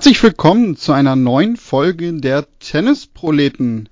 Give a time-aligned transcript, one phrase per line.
[0.00, 3.90] Herzlich willkommen zu einer neuen Folge der Tennisproleten.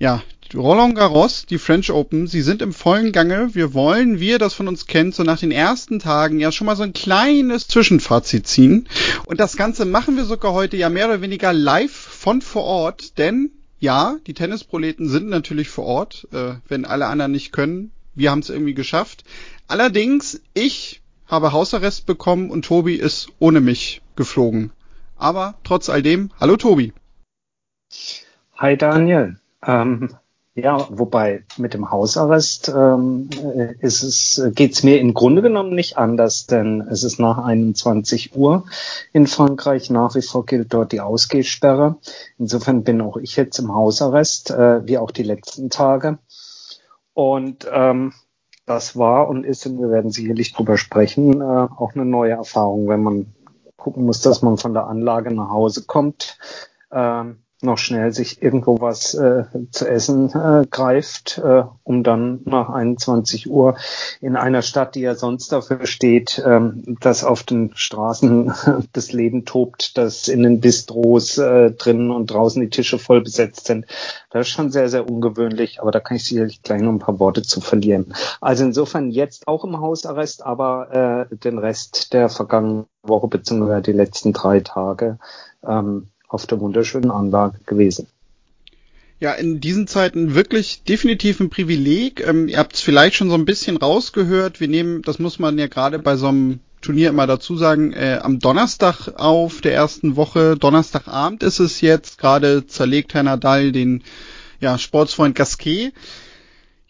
[0.00, 3.54] Ja, Roland Garros, die French Open, sie sind im vollen Gange.
[3.54, 6.66] Wir wollen, wie ihr das von uns kennt, so nach den ersten Tagen ja schon
[6.66, 8.88] mal so ein kleines Zwischenfazit ziehen.
[9.24, 13.16] Und das Ganze machen wir sogar heute ja mehr oder weniger live von vor Ort,
[13.16, 17.92] denn ja, die Tennisproleten sind natürlich vor Ort, äh, wenn alle anderen nicht können.
[18.16, 19.22] Wir haben es irgendwie geschafft.
[19.68, 24.72] Allerdings, ich habe Hausarrest bekommen und Tobi ist ohne mich geflogen.
[25.16, 26.92] Aber trotz all dem, hallo Tobi.
[28.56, 29.36] Hi Daniel.
[29.66, 30.10] Ähm,
[30.56, 33.28] ja, wobei mit dem Hausarrest ähm,
[33.80, 38.64] ist es, geht's mir im Grunde genommen nicht anders, denn es ist nach 21 Uhr
[39.12, 39.90] in Frankreich.
[39.90, 41.96] Nach wie vor gilt dort die Ausgehsperre.
[42.38, 46.18] Insofern bin auch ich jetzt im Hausarrest, äh, wie auch die letzten Tage.
[47.14, 48.12] Und ähm,
[48.64, 52.88] das war und ist, und wir werden sicherlich drüber sprechen, äh, auch eine neue Erfahrung,
[52.88, 53.34] wenn man
[53.76, 56.38] gucken muss, dass man von der Anlage nach Hause kommt,
[56.90, 62.70] ähm, noch schnell sich irgendwo was äh, zu essen äh, greift, äh, um dann nach
[62.70, 63.76] 21 Uhr
[64.20, 68.52] in einer Stadt, die ja sonst dafür steht, ähm, dass auf den Straßen
[68.92, 73.66] das Leben tobt, dass in den Bistros äh, drinnen und draußen die Tische voll besetzt
[73.66, 73.86] sind.
[74.30, 77.18] Das ist schon sehr, sehr ungewöhnlich, aber da kann ich sicherlich gleich noch ein paar
[77.18, 78.14] Worte zu verlieren.
[78.40, 83.92] Also insofern jetzt auch im Hausarrest, aber äh, den Rest der vergangenen Woche beziehungsweise die
[83.92, 85.18] letzten drei Tage
[85.66, 88.08] ähm, auf der wunderschönen Anlage gewesen.
[89.20, 92.26] Ja, in diesen Zeiten wirklich definitiv ein Privileg.
[92.26, 94.60] Ähm, ihr habt es vielleicht schon so ein bisschen rausgehört.
[94.60, 98.18] Wir nehmen, das muss man ja gerade bei so einem Turnier immer dazu sagen, äh,
[98.20, 100.56] am Donnerstag auf der ersten Woche.
[100.58, 102.18] Donnerstagabend ist es jetzt.
[102.18, 104.02] Gerade zerlegt Herr Nadal den
[104.60, 105.92] ja, Sportsfreund Gasquet.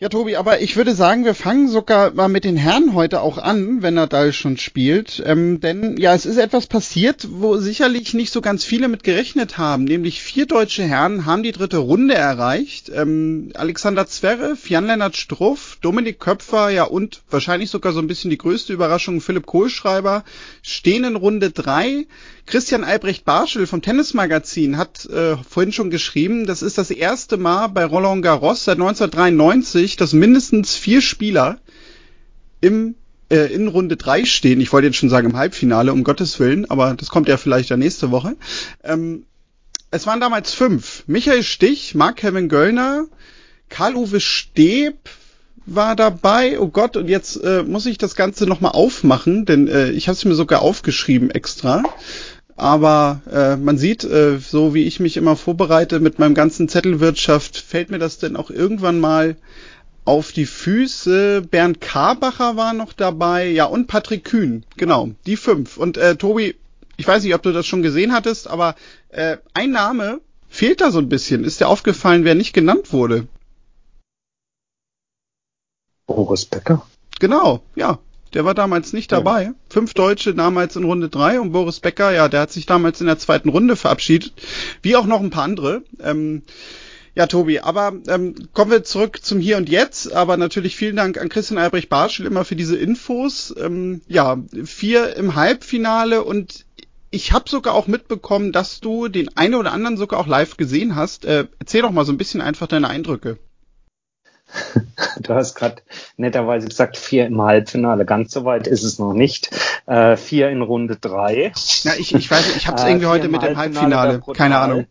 [0.05, 3.39] Ja, Tobi, aber ich würde sagen, wir fangen sogar mal mit den Herren heute auch
[3.39, 5.23] an, wenn Nadal schon spielt.
[5.25, 9.57] Ähm, denn ja, es ist etwas passiert, wo sicherlich nicht so ganz viele mit gerechnet
[9.57, 9.85] haben.
[9.85, 12.93] Nämlich vier deutsche Herren haben die dritte Runde erreicht.
[12.95, 18.37] Ähm, Alexander Zverev, Jan-Lennart Struff, Dominik Köpfer, ja und wahrscheinlich sogar so ein bisschen die
[18.37, 20.23] größte Überraschung, Philipp Kohlschreiber,
[20.61, 22.05] stehen in Runde drei.
[22.47, 27.69] Christian Albrecht Barschel vom Tennismagazin hat äh, vorhin schon geschrieben, das ist das erste Mal
[27.69, 31.59] bei Roland Garros seit 1993, dass mindestens vier Spieler
[32.61, 32.97] im
[33.31, 34.61] äh, in Runde drei stehen.
[34.61, 37.71] Ich wollte jetzt schon sagen im Halbfinale, um Gottes Willen, aber das kommt ja vielleicht
[37.71, 38.37] ja nächste Woche.
[38.83, 39.25] Ähm,
[39.91, 41.05] es waren damals fünf.
[41.07, 43.07] Michael Stich, Mark-Kevin Göllner,
[43.71, 45.09] Karl-Uwe Steb,
[45.67, 46.61] war dabei.
[46.61, 50.17] Oh Gott, und jetzt äh, muss ich das Ganze nochmal aufmachen, denn äh, ich habe
[50.17, 51.83] es mir sogar aufgeschrieben extra.
[52.57, 57.57] Aber äh, man sieht, äh, so wie ich mich immer vorbereite mit meinem ganzen Zettelwirtschaft,
[57.57, 59.37] fällt mir das denn auch irgendwann mal
[60.05, 61.43] auf die Füße.
[61.43, 65.77] Bernd Karbacher war noch dabei, ja, und Patrick Kühn, genau, die fünf.
[65.77, 66.55] Und äh, Tobi,
[66.97, 68.77] ich weiß nicht, ob du das schon gesehen hattest, aber
[69.09, 71.43] äh, ein Name fehlt da so ein bisschen.
[71.43, 73.27] Ist dir aufgefallen, wer nicht genannt wurde?
[76.07, 76.87] Boris Becker?
[77.19, 77.99] Genau, ja.
[78.35, 79.45] Der war damals nicht dabei.
[79.45, 79.55] Ja.
[79.71, 83.07] Fünf Deutsche damals in Runde drei und Boris Becker, ja, der hat sich damals in
[83.07, 84.33] der zweiten Runde verabschiedet.
[84.83, 85.83] Wie auch noch ein paar andere.
[86.01, 86.43] Ähm,
[87.15, 90.13] ja, Tobi, aber ähm, kommen wir zurück zum Hier und Jetzt.
[90.13, 93.55] Aber natürlich vielen Dank an Christian Albrecht Barschel immer für diese Infos.
[93.57, 96.65] Ähm, ja, vier im Halbfinale und
[97.11, 100.97] ich habe sogar auch mitbekommen, dass du den einen oder anderen sogar auch live gesehen
[100.97, 101.25] hast.
[101.25, 103.39] Äh, erzähl doch mal so ein bisschen einfach deine Eindrücke.
[105.21, 105.83] Du hast gerade
[106.17, 108.05] netterweise gesagt, vier im Halbfinale.
[108.05, 109.51] Ganz so weit ist es noch nicht.
[109.87, 111.53] Äh, vier in Runde drei.
[111.83, 114.21] Ja, ich, ich weiß, ich habe es äh, irgendwie heute mit dem Halbfinale.
[114.35, 114.87] Keine Ahnung.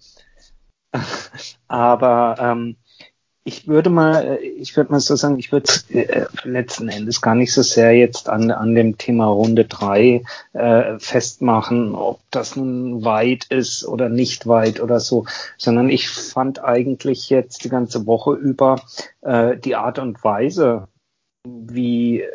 [1.68, 2.78] Aber ähm,
[3.46, 7.36] ich würde mal, äh, ich würde mal so sagen, ich würde äh, letzten Endes gar
[7.36, 10.24] nicht so sehr jetzt an, an dem Thema Runde drei
[10.54, 15.26] äh, festmachen, ob das nun weit ist oder nicht weit oder so,
[15.58, 18.82] sondern ich fand eigentlich jetzt die ganze Woche über
[19.22, 20.88] äh, die Art und Weise,
[21.46, 22.30] wie äh,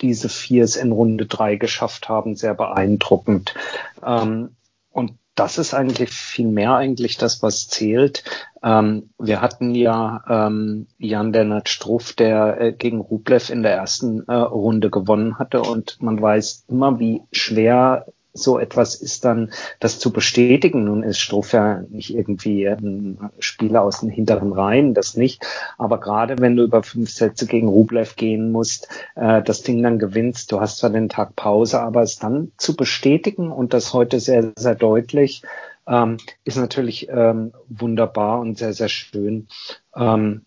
[0.00, 3.54] diese Viers in Runde drei geschafft haben, sehr beeindruckend.
[4.02, 4.56] Ähm,
[4.90, 8.24] und das ist eigentlich viel mehr eigentlich das, was zählt.
[8.62, 14.26] Ähm, wir hatten ja ähm, Jan Lennart Struff, der äh, gegen Rublev in der ersten
[14.26, 18.06] äh, Runde gewonnen hatte und man weiß immer, wie schwer
[18.38, 19.50] so etwas ist dann,
[19.80, 20.84] das zu bestätigen.
[20.84, 25.44] Nun ist Struff ja nicht irgendwie ein Spieler aus den hinteren Reihen, das nicht.
[25.76, 29.98] Aber gerade wenn du über fünf Sätze gegen Rublev gehen musst, äh, das Ding dann
[29.98, 34.20] gewinnst, du hast zwar den Tag Pause, aber es dann zu bestätigen und das heute
[34.20, 35.42] sehr, sehr deutlich,
[35.86, 39.48] ähm, ist natürlich ähm, wunderbar und sehr, sehr schön.
[39.96, 40.42] Ähm,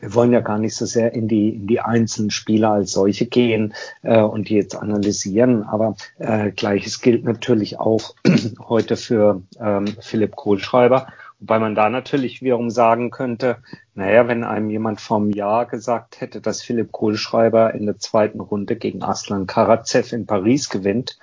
[0.00, 3.26] wir wollen ja gar nicht so sehr in die, in die einzelnen Spieler als solche
[3.26, 8.14] gehen äh, und die jetzt analysieren, aber äh, gleiches gilt natürlich auch
[8.68, 11.08] heute für ähm, Philipp Kohlschreiber.
[11.40, 13.58] Wobei man da natürlich wiederum sagen könnte,
[13.94, 18.74] naja, wenn einem jemand vom Jahr gesagt hätte, dass Philipp Kohlschreiber in der zweiten Runde
[18.74, 21.18] gegen Aslan Karatsev in Paris gewinnt,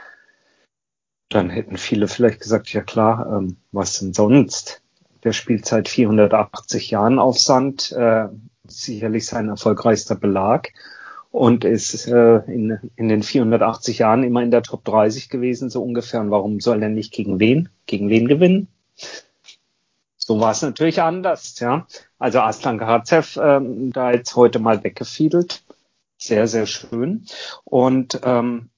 [1.29, 4.81] dann hätten viele vielleicht gesagt, ja klar, ähm, was denn sonst?
[5.23, 8.27] Der spielt seit 480 Jahren auf Sand, äh,
[8.67, 10.73] sicherlich sein erfolgreichster Belag
[11.31, 15.83] und ist äh, in, in den 480 Jahren immer in der Top 30 gewesen, so
[15.83, 16.21] ungefähr.
[16.21, 17.69] Und warum soll er nicht gegen wen?
[17.87, 18.67] Gegen wen gewinnen?
[20.17, 21.85] So war es natürlich anders, ja.
[22.17, 25.63] Also Aslan Karatsev ähm, da jetzt heute mal weggefiedelt.
[26.17, 27.25] Sehr, sehr schön.
[27.65, 28.69] Und ähm,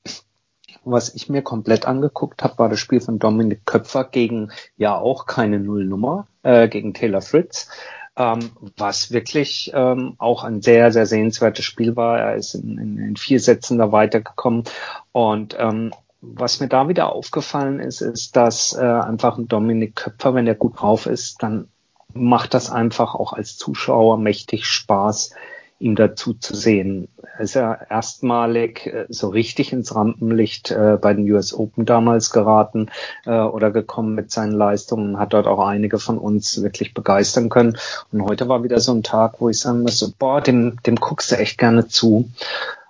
[0.84, 5.26] was ich mir komplett angeguckt habe, war das Spiel von Dominik Köpfer gegen ja auch
[5.26, 7.70] keine Nullnummer, äh, gegen Taylor Fritz,
[8.18, 12.20] ähm, was wirklich ähm, auch ein sehr, sehr sehenswertes Spiel war.
[12.20, 14.64] Er ist in, in, in vier Sätzen da weitergekommen
[15.12, 15.92] und ähm,
[16.22, 20.56] was mir da wieder aufgefallen ist, ist, dass äh, einfach ein Dominik Köpfer, wenn er
[20.56, 21.68] gut drauf ist, dann
[22.14, 25.34] macht das einfach auch als Zuschauer mächtig Spaß,
[25.80, 27.08] ihm dazu zu sehen.
[27.38, 32.32] Er ist ja erstmalig äh, so richtig ins Rampenlicht äh, bei den US Open damals
[32.32, 32.90] geraten
[33.26, 37.78] äh, oder gekommen mit seinen Leistungen, hat dort auch einige von uns wirklich begeistern können.
[38.12, 41.32] Und heute war wieder so ein Tag, wo ich sagen muss, boah, dem, dem guckst
[41.32, 42.30] du echt gerne zu.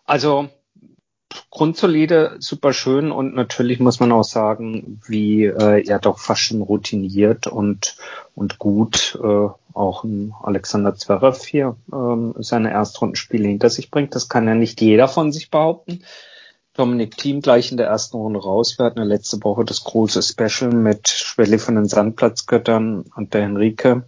[0.06, 0.48] Also
[1.50, 6.62] grundsolide, super schön und natürlich muss man auch sagen, wie äh, er doch fast schon
[6.62, 7.98] routiniert und
[8.36, 14.16] und gut äh, auch ein Alexander Zverev hier ähm, seine Erstrundenspiele hinter sich bringt.
[14.16, 16.04] Das kann ja nicht jeder von sich behaupten.
[16.74, 18.78] Dominik Thiem gleich in der ersten Runde raus.
[18.78, 23.42] Wir hatten ja letzte Woche das große Special mit Schwelle von den Sandplatzgöttern und der
[23.42, 24.04] Henrike.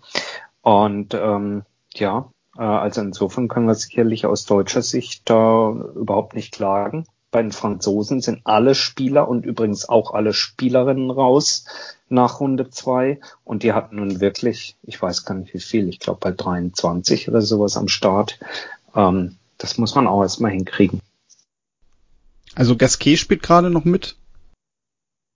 [0.62, 1.64] Und ähm,
[1.96, 7.06] ja, äh, also insofern können wir sicherlich aus deutscher Sicht da überhaupt nicht klagen.
[7.32, 11.66] Bei den Franzosen sind alle Spieler und übrigens auch alle Spielerinnen raus
[12.10, 16.00] nach Runde zwei und die hatten nun wirklich, ich weiß gar nicht wie viel, ich
[16.00, 18.40] glaube bei 23 oder sowas am Start.
[18.96, 21.02] Ähm, das muss man auch erstmal hinkriegen.
[22.56, 24.16] Also Gasquet spielt gerade noch mit?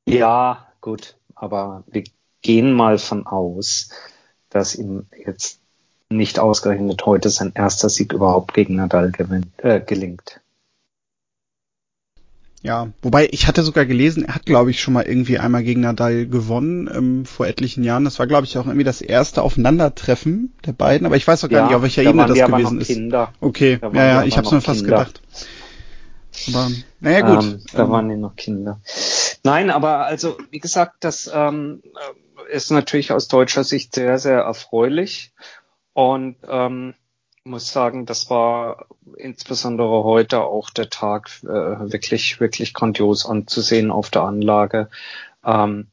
[0.08, 2.04] Ja, gut, aber wir
[2.42, 3.90] gehen mal von aus,
[4.50, 5.60] dass ihm jetzt
[6.10, 10.42] nicht ausgerechnet heute sein erster Sieg überhaupt gegen Nadal gewinnt, äh, gelingt.
[12.64, 15.82] Ja, wobei ich hatte sogar gelesen, er hat, glaube ich, schon mal irgendwie einmal gegen
[15.82, 18.06] Nadal gewonnen ähm, vor etlichen Jahren.
[18.06, 21.50] Das war, glaube ich, auch irgendwie das erste Aufeinandertreffen der beiden, aber ich weiß auch
[21.50, 22.88] gar ja, nicht, auf welcher da Ebene das gewesen ist.
[22.88, 23.34] Kinder.
[23.42, 25.00] Okay, ja, ja, ich habe es mir fast Kinder.
[25.00, 25.22] gedacht.
[26.48, 26.72] Aber
[27.02, 27.44] naja, gut.
[27.44, 28.80] Ähm, da ähm, waren die noch Kinder.
[29.44, 31.84] Nein, aber also wie gesagt, das ähm,
[32.50, 35.34] ist natürlich aus deutscher Sicht sehr, sehr erfreulich.
[35.92, 36.94] Und ähm,
[37.46, 38.86] muss sagen, das war
[39.18, 44.90] insbesondere heute auch der Tag äh, wirklich, wirklich grandios anzusehen auf der Anlage.
[45.44, 45.88] Ähm,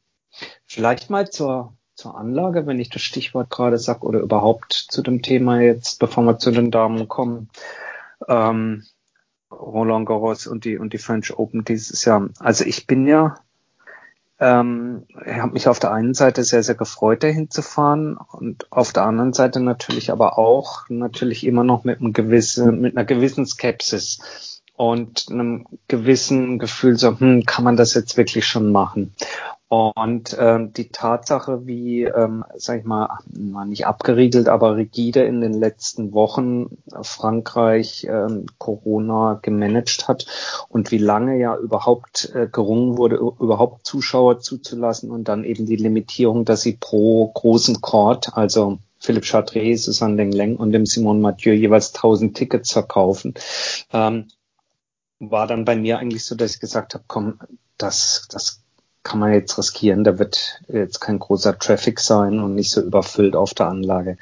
[0.65, 5.21] vielleicht mal zur, zur Anlage, wenn ich das Stichwort gerade sag, oder überhaupt zu dem
[5.21, 7.49] Thema jetzt, bevor wir zu den Damen kommen.
[8.27, 8.85] Ähm,
[9.51, 12.29] Roland Garros und die, und die French Open dieses Jahr.
[12.39, 13.35] Also ich bin ja
[14.41, 18.69] ähm, ich habe mich auf der einen Seite sehr, sehr gefreut, dahin zu fahren und
[18.71, 23.05] auf der anderen Seite natürlich aber auch natürlich immer noch mit einem gewissen, mit einer
[23.05, 29.13] gewissen Skepsis und einem gewissen Gefühl so, hm, kann man das jetzt wirklich schon machen?
[29.71, 35.53] Und ähm, die Tatsache, wie, ähm, sag ich mal, nicht abgeriegelt, aber rigide in den
[35.53, 40.25] letzten Wochen Frankreich ähm, Corona gemanagt hat
[40.67, 45.77] und wie lange ja überhaupt äh, gerungen wurde, überhaupt Zuschauer zuzulassen und dann eben die
[45.77, 51.53] Limitierung, dass sie pro großen Court, also Philipp Chartré, Susanne Lengleng und dem Simon Mathieu
[51.53, 53.35] jeweils 1000 Tickets verkaufen,
[53.93, 54.27] ähm,
[55.19, 57.39] war dann bei mir eigentlich so, dass ich gesagt habe, komm,
[57.77, 58.60] das, das
[59.03, 60.03] kann man jetzt riskieren.
[60.03, 64.17] Da wird jetzt kein großer Traffic sein und nicht so überfüllt auf der Anlage.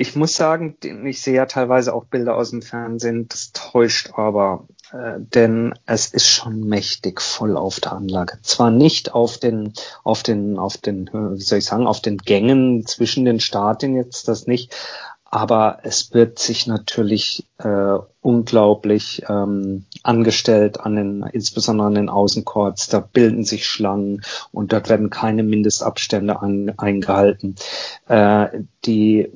[0.00, 4.68] Ich muss sagen, ich sehe ja teilweise auch Bilder aus dem Fernsehen, das täuscht aber,
[4.92, 8.38] äh, denn es ist schon mächtig voll auf der Anlage.
[8.42, 9.72] Zwar nicht auf den,
[10.04, 14.28] auf den, auf den, wie soll ich sagen, auf den Gängen zwischen den Stadien jetzt
[14.28, 14.72] das nicht,
[15.30, 22.88] aber es wird sich natürlich äh, unglaublich ähm, angestellt an den, insbesondere an den Außencourts.
[22.88, 27.56] Da bilden sich Schlangen und dort werden keine Mindestabstände an, eingehalten.
[28.08, 29.28] Äh, die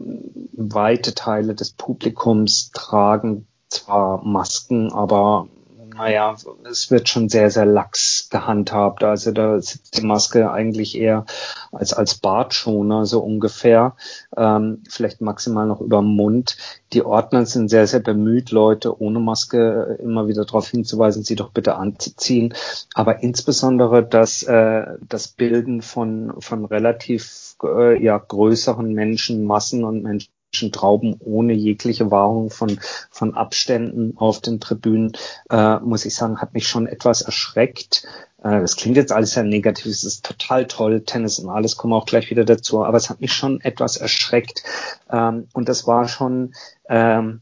[0.52, 5.48] weite Teile des Publikums tragen zwar Masken, aber
[5.94, 6.36] naja,
[6.68, 9.04] es wird schon sehr, sehr lax gehandhabt.
[9.04, 11.26] Also da sitzt die Maske eigentlich eher
[11.70, 13.96] als, als Bartschoner so ungefähr,
[14.36, 16.56] ähm, vielleicht maximal noch über dem Mund.
[16.92, 21.50] Die Ordner sind sehr, sehr bemüht, Leute ohne Maske immer wieder darauf hinzuweisen, sie doch
[21.50, 22.54] bitte anzuziehen.
[22.94, 30.31] Aber insbesondere das, äh, das Bilden von, von relativ äh, ja, größeren Menschenmassen und Menschen,
[30.52, 32.78] Trauben ohne jegliche Wahrung von,
[33.10, 35.12] von Abständen auf den Tribünen,
[35.50, 38.06] äh, muss ich sagen, hat mich schon etwas erschreckt.
[38.42, 41.94] Äh, das klingt jetzt alles sehr negativ, es ist total toll, Tennis und alles, kommen
[41.94, 44.62] auch gleich wieder dazu, aber es hat mich schon etwas erschreckt.
[45.10, 46.52] Ähm, und das war schon,
[46.88, 47.40] ähm,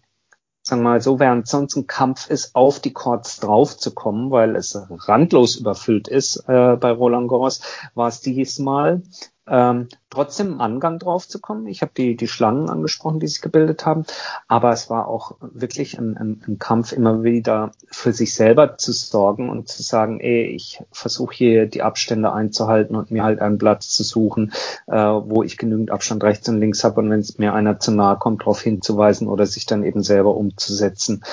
[0.62, 4.79] sagen wir mal so, während sonst ein Kampf ist, auf die Courts draufzukommen, weil es
[4.88, 7.61] randlos überfüllt ist äh, bei Roland Garros,
[7.95, 9.02] war es diesmal
[9.47, 11.66] ähm, trotzdem Angang drauf zu kommen.
[11.66, 14.04] Ich habe die, die Schlangen angesprochen, die sich gebildet haben,
[14.49, 18.92] aber es war auch wirklich ein, ein, ein Kampf, immer wieder für sich selber zu
[18.92, 23.59] sorgen und zu sagen, ey, ich versuche hier die Abstände einzuhalten und mir halt einen
[23.59, 24.52] Platz zu suchen,
[24.87, 27.92] äh, wo ich genügend Abstand rechts und links habe und wenn es mir einer zu
[27.92, 31.25] nahe kommt, darauf hinzuweisen oder sich dann eben selber umzusetzen.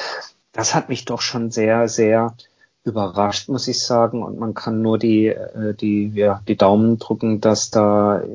[0.53, 2.35] Das hat mich doch schon sehr, sehr
[2.87, 4.23] überrascht, muss ich sagen.
[4.23, 8.27] Und man kann nur die, äh, die, ja, die Daumen drücken, dass da äh,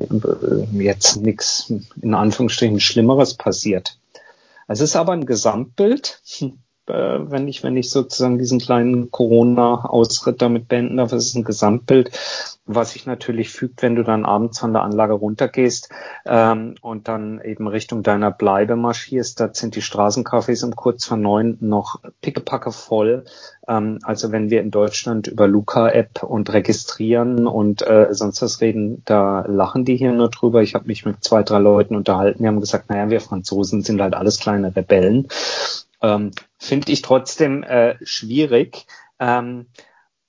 [0.71, 3.97] jetzt nichts in Anführungsstrichen Schlimmeres passiert.
[4.67, 6.53] Es ist aber ein Gesamtbild, äh,
[6.87, 11.11] wenn ich, wenn ich sozusagen diesen kleinen Corona-Ausritt damit beenden darf.
[11.11, 12.11] Es ist ein Gesamtbild,
[12.65, 15.89] was sich natürlich fügt, wenn du dann abends von der Anlage runtergehst
[16.25, 19.39] ähm, und dann eben Richtung deiner Bleibe marschierst.
[19.39, 23.25] Da sind die Straßencafés um kurz vor neun noch pickepacke voll.
[23.67, 29.01] Ähm, also wenn wir in Deutschland über Luca-App und registrieren und äh, sonst was reden,
[29.05, 30.61] da lachen die hier nur drüber.
[30.61, 34.01] Ich habe mich mit zwei, drei Leuten unterhalten, die haben gesagt, naja, wir Franzosen sind
[34.01, 35.27] halt alles kleine Rebellen.
[36.01, 38.85] Ähm, Finde ich trotzdem äh, schwierig.
[39.19, 39.67] Ähm,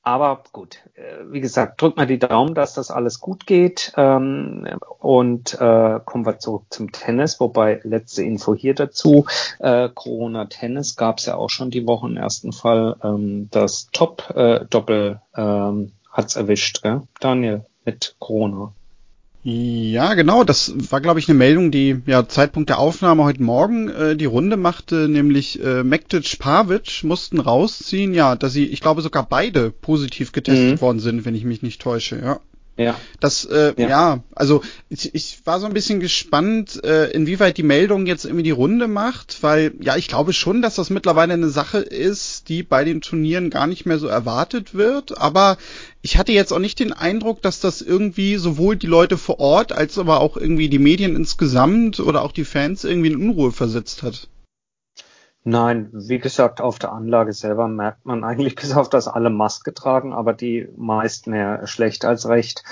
[0.05, 3.93] aber gut, äh, wie gesagt, drückt mal die Daumen, dass das alles gut geht.
[3.97, 4.69] Ähm,
[5.01, 9.25] und äh, kommen wir zurück zum Tennis, wobei letzte Info hier dazu.
[9.59, 12.97] Äh, Corona-Tennis gab es ja auch schon die Woche im ersten Fall.
[13.03, 17.03] Ähm, das Top-Doppel äh, ähm, hat's erwischt, gell?
[17.21, 18.73] Daniel, mit Corona.
[19.47, 20.43] Ja, genau.
[20.43, 24.25] Das war, glaube ich, eine Meldung, die ja Zeitpunkt der Aufnahme heute Morgen äh, die
[24.25, 29.71] Runde machte, nämlich äh, Mektic Pavic mussten rausziehen, ja, dass sie, ich glaube, sogar beide
[29.71, 30.81] positiv getestet mhm.
[30.81, 32.41] worden sind, wenn ich mich nicht täusche, ja.
[32.77, 32.97] Ja.
[33.21, 33.89] Das, äh, ja.
[33.89, 38.43] ja, also ich, ich war so ein bisschen gespannt, äh, inwieweit die Meldung jetzt irgendwie
[38.43, 42.65] die Runde macht, weil ja, ich glaube schon, dass das mittlerweile eine Sache ist, die
[42.65, 45.19] bei den Turnieren gar nicht mehr so erwartet wird.
[45.19, 45.57] Aber
[46.03, 49.71] ich hatte jetzt auch nicht den Eindruck, dass das irgendwie sowohl die Leute vor Ort
[49.73, 54.03] als aber auch irgendwie die Medien insgesamt oder auch die Fans irgendwie in Unruhe versetzt
[54.03, 54.29] hat.
[55.47, 59.75] Nein, wie gesagt, auf der Anlage selber merkt man eigentlich bis auf das alle Maske
[59.75, 62.65] tragen, aber die meist mehr schlecht als recht.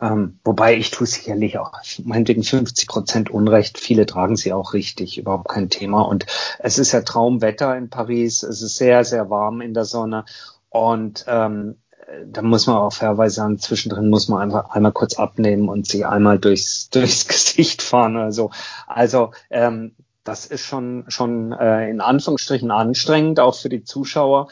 [0.00, 1.72] Ähm, wobei ich tue sicherlich auch
[2.04, 3.78] meinetwegen 50 Prozent Unrecht.
[3.78, 6.02] Viele tragen sie auch richtig, überhaupt kein Thema.
[6.02, 6.26] Und
[6.58, 8.42] es ist ja Traumwetter in Paris.
[8.42, 10.24] Es ist sehr, sehr warm in der Sonne.
[10.68, 11.78] Und ähm,
[12.26, 16.04] da muss man auch fairweise sagen, zwischendrin muss man einfach einmal kurz abnehmen und sie
[16.04, 18.16] einmal durchs, durchs Gesicht fahren.
[18.16, 18.50] Also,
[18.86, 19.94] also ähm,
[20.28, 24.48] das ist schon, schon äh, in Anführungsstrichen anstrengend, auch für die Zuschauer.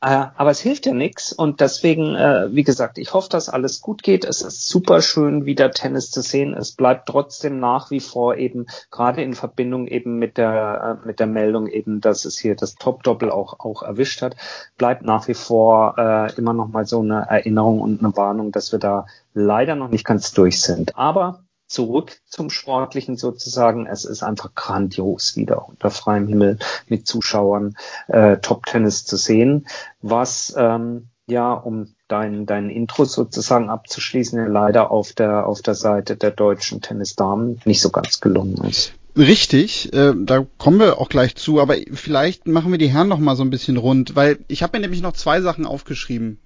[0.00, 3.82] Äh, aber es hilft ja nichts und deswegen, äh, wie gesagt, ich hoffe, dass alles
[3.82, 4.24] gut geht.
[4.24, 6.54] Es ist super schön, wieder Tennis zu sehen.
[6.54, 11.20] Es bleibt trotzdem nach wie vor eben gerade in Verbindung eben mit der äh, mit
[11.20, 14.36] der Meldung eben, dass es hier das Top-Doppel auch auch erwischt hat,
[14.78, 18.72] bleibt nach wie vor äh, immer noch mal so eine Erinnerung und eine Warnung, dass
[18.72, 20.96] wir da leider noch nicht ganz durch sind.
[20.96, 23.86] Aber zurück zum Sportlichen sozusagen.
[23.86, 26.58] Es ist einfach grandios, wieder unter freiem Himmel
[26.88, 27.76] mit Zuschauern
[28.08, 29.66] äh, Top-Tennis zu sehen,
[30.02, 36.16] was ähm, ja, um dein, dein Intro sozusagen abzuschließen, leider auf der, auf der Seite
[36.16, 38.92] der deutschen Tennisdamen nicht so ganz gelungen ist.
[39.16, 43.18] Richtig, äh, da kommen wir auch gleich zu, aber vielleicht machen wir die Herren noch
[43.18, 46.40] mal so ein bisschen rund, weil ich habe mir nämlich noch zwei Sachen aufgeschrieben.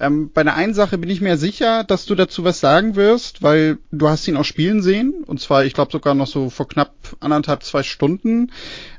[0.00, 3.42] Ähm, bei der einen Sache bin ich mir sicher, dass du dazu was sagen wirst,
[3.42, 5.24] weil du hast ihn auch spielen sehen.
[5.24, 8.50] Und zwar, ich glaube sogar noch so vor knapp anderthalb, zwei Stunden.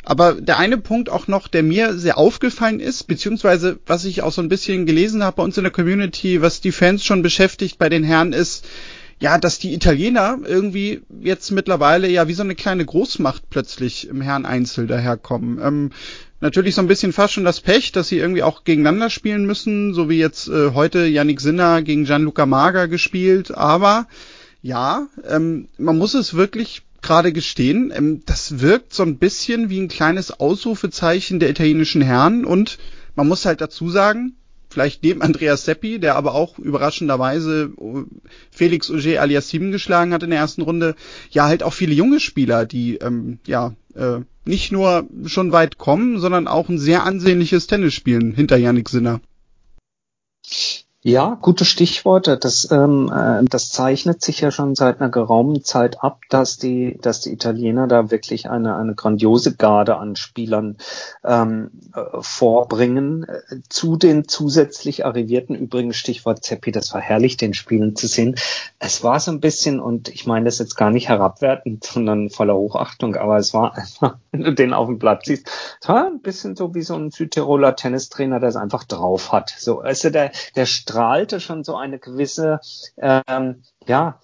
[0.03, 4.31] Aber der eine Punkt auch noch, der mir sehr aufgefallen ist, beziehungsweise was ich auch
[4.31, 7.77] so ein bisschen gelesen habe bei uns in der Community, was die Fans schon beschäftigt
[7.77, 8.65] bei den Herren ist,
[9.19, 14.21] ja, dass die Italiener irgendwie jetzt mittlerweile ja wie so eine kleine Großmacht plötzlich im
[14.21, 15.59] Herren Einzel daherkommen.
[15.61, 15.91] Ähm,
[16.41, 19.93] natürlich so ein bisschen fast schon das Pech, dass sie irgendwie auch gegeneinander spielen müssen,
[19.93, 23.55] so wie jetzt äh, heute Yannick Sinner gegen Gianluca Mager gespielt.
[23.55, 24.07] Aber
[24.61, 29.79] ja, ähm, man muss es wirklich gerade gestehen, ähm, das wirkt so ein bisschen wie
[29.79, 32.79] ein kleines Ausrufezeichen der italienischen Herren und
[33.15, 34.35] man muss halt dazu sagen,
[34.75, 38.03] vielleicht neben Andreas Seppi, der aber auch überraschenderweise äh,
[38.51, 40.95] Felix Auger alias Sieben geschlagen hat in der ersten Runde,
[41.31, 46.19] ja halt auch viele junge Spieler, die ähm, ja äh, nicht nur schon weit kommen,
[46.19, 49.21] sondern auch ein sehr ansehnliches Tennis spielen hinter Yannick Sinner.
[51.07, 52.35] Ja, gute Stichworte.
[52.35, 56.97] Das, ähm, äh, das zeichnet sich ja schon seit einer geraumen Zeit ab, dass die,
[56.99, 60.77] dass die Italiener da wirklich eine, eine grandiose Garde an Spielern
[61.23, 63.27] ähm, äh, vorbringen.
[63.69, 68.33] Zu den zusätzlich Arrivierten, übrigens Stichwort Zeppi, das war herrlich, den Spielen zu sehen.
[68.79, 72.55] Es war so ein bisschen, und ich meine das jetzt gar nicht herabwertend, sondern voller
[72.55, 76.21] Hochachtung, aber es war einfach, wenn du den auf dem Platz siehst, es war ein
[76.21, 79.53] bisschen so wie so ein Südtiroler Tennistrainer, der es einfach drauf hat.
[79.55, 82.59] So, also der, der strahlte schon so eine gewisse,
[82.97, 84.19] ähm, ja,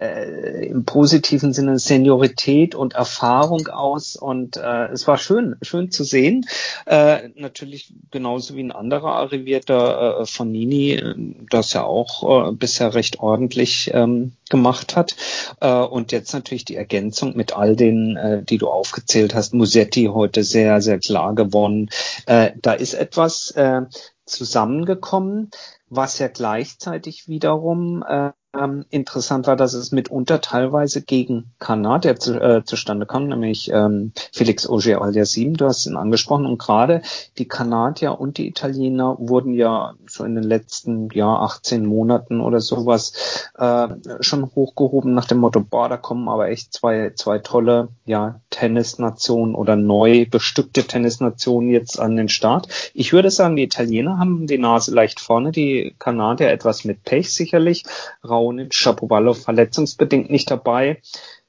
[0.00, 6.02] äh, im positiven Sinne Seniorität und Erfahrung aus und äh, es war schön, schön zu
[6.02, 6.46] sehen.
[6.86, 11.14] Äh, natürlich genauso wie ein anderer arrivierter äh, von Nini, äh,
[11.50, 15.14] das ja auch äh, bisher recht ordentlich ähm, gemacht hat.
[15.60, 19.54] Äh, und jetzt natürlich die Ergänzung mit all den, äh, die du aufgezählt hast.
[19.54, 21.90] Musetti heute sehr, sehr klar gewonnen.
[22.26, 23.82] Äh, da ist etwas äh,
[24.26, 25.50] zusammengekommen,
[25.88, 32.18] was ja gleichzeitig wiederum äh, ähm, interessant war, dass es mitunter teilweise gegen Kanat, der
[32.18, 37.02] zu, äh, zustande kam, nämlich ähm, Felix Auger Aliasim, du hast ihn angesprochen, und gerade
[37.38, 42.60] die Kanadier und die Italiener wurden ja so in den letzten ja 18 Monaten oder
[42.60, 43.88] sowas äh,
[44.20, 49.54] schon hochgehoben nach dem Motto, boah, da kommen aber echt zwei, zwei tolle ja, Tennisnationen
[49.54, 52.68] oder neu bestückte Tennisnationen jetzt an den Start.
[52.94, 57.32] Ich würde sagen, die Italiener haben die Nase leicht vorne, die Kanadier etwas mit Pech
[57.32, 57.84] sicherlich.
[58.22, 61.00] Raonic, Shapovalov verletzungsbedingt nicht dabei.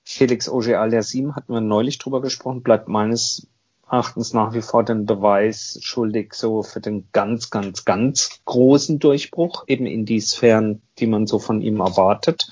[0.03, 3.47] Felix Auger Aliasim hatten wir neulich drüber gesprochen, bleibt meines
[3.89, 9.65] Erachtens nach wie vor den Beweis schuldig so für den ganz, ganz, ganz großen Durchbruch,
[9.67, 12.47] eben in die Sphären, die man so von ihm erwartet.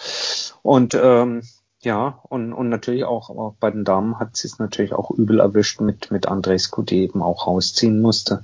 [0.62, 1.41] Und ähm,
[1.82, 5.39] ja, und, und natürlich auch, auch bei den Damen hat sie es natürlich auch übel
[5.39, 8.41] erwischt mit, mit Andrescu, die eben auch rausziehen musste.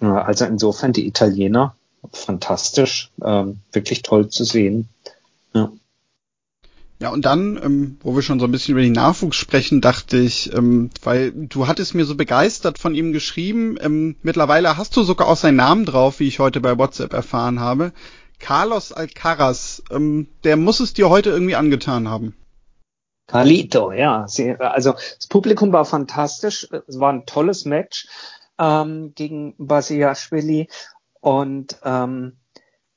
[0.00, 1.74] Also insofern die Italiener,
[2.12, 4.88] fantastisch, ähm, wirklich toll zu sehen.
[7.00, 7.10] Ja.
[7.10, 10.52] Und dann, ähm, wo wir schon so ein bisschen über den Nachwuchs sprechen, dachte ich,
[10.54, 15.28] ähm, weil du hattest mir so begeistert von ihm geschrieben, ähm, mittlerweile hast du sogar
[15.28, 17.92] auch seinen Namen drauf, wie ich heute bei WhatsApp erfahren habe.
[18.38, 22.34] Carlos Alcaraz, ähm, der muss es dir heute irgendwie angetan haben.
[23.26, 24.26] Carlito, ja.
[24.26, 26.68] Sie, also das Publikum war fantastisch.
[26.86, 28.08] Es war ein tolles Match
[28.58, 30.68] ähm, gegen Basiashvili.
[31.20, 32.38] Und ähm,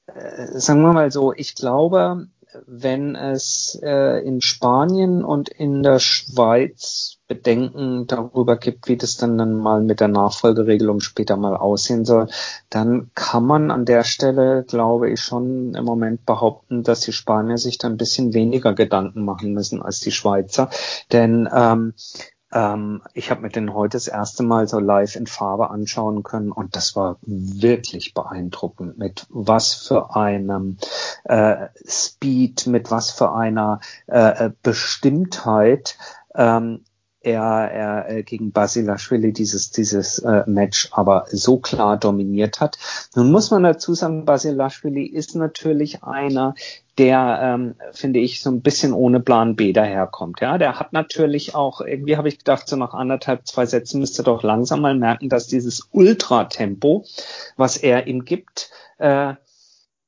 [0.08, 2.28] äh, sagen wir mal so, ich glaube,
[2.66, 9.38] wenn es äh, in Spanien und in der Schweiz Bedenken darüber gibt, wie das dann,
[9.38, 12.28] dann mal mit der Nachfolgeregelung später mal aussehen soll,
[12.70, 17.58] dann kann man an der Stelle, glaube ich, schon im Moment behaupten, dass die Spanier
[17.58, 20.70] sich da ein bisschen weniger Gedanken machen müssen als die Schweizer.
[21.12, 21.94] Denn ähm,
[22.54, 26.52] ähm, ich habe mir den heute das erste Mal so live in Farbe anschauen können
[26.52, 30.78] und das war wirklich beeindruckend, mit was für einem
[31.24, 35.98] äh, Speed, mit was für einer äh, äh Bestimmtheit
[36.36, 36.86] ähm,
[37.24, 42.78] er, er äh, gegen Basilashvili dieses, dieses äh, Match aber so klar dominiert hat.
[43.16, 46.54] Nun muss man dazu sagen, Basilashvili ist natürlich einer,
[46.98, 50.42] der, ähm, finde ich, so ein bisschen ohne Plan B daherkommt.
[50.42, 54.22] Ja, der hat natürlich auch, irgendwie habe ich gedacht, so nach anderthalb, zwei Sätzen müsste
[54.22, 57.06] doch langsam mal merken, dass dieses Ultratempo,
[57.56, 59.34] was er ihm gibt, äh,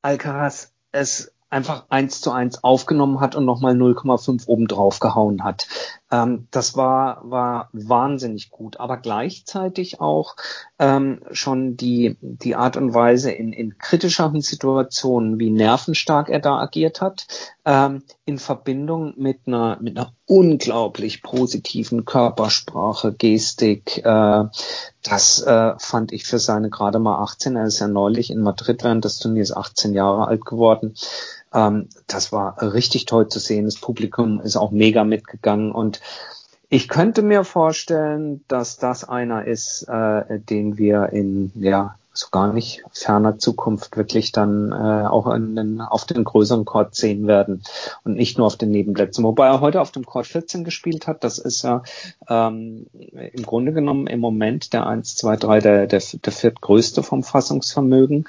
[0.02, 5.68] Alcaraz es einfach eins zu eins aufgenommen hat und nochmal 0,5 oben drauf gehauen hat.
[6.12, 10.36] Ähm, das war, war wahnsinnig gut, aber gleichzeitig auch
[10.78, 16.60] ähm, schon die, die Art und Weise in, in kritischeren Situationen, wie nervenstark er da
[16.60, 17.28] agiert hat,
[17.66, 24.44] ähm, in Verbindung mit einer, mit einer unglaublich positiven Körpersprache, Gestik, äh,
[25.02, 28.84] das äh, fand ich für seine gerade mal 18, er ist ja neulich in Madrid
[28.84, 30.96] während des Turniers 18 Jahre alt geworden,
[31.56, 33.66] ähm, das war richtig toll zu sehen.
[33.66, 36.02] Das Publikum ist auch mega mitgegangen und
[36.70, 42.54] ich könnte mir vorstellen, dass das einer ist, äh, den wir in ja so gar
[42.54, 47.64] nicht ferner Zukunft wirklich dann äh, auch den, auf den größeren Court sehen werden
[48.04, 49.24] und nicht nur auf den Nebenplätzen.
[49.24, 51.84] Wobei er heute auf dem Court 14 gespielt hat, das ist ja
[52.30, 57.24] ähm, im Grunde genommen im Moment der 1, 2, 3, der, der, der viertgrößte vom
[57.24, 58.28] Fassungsvermögen.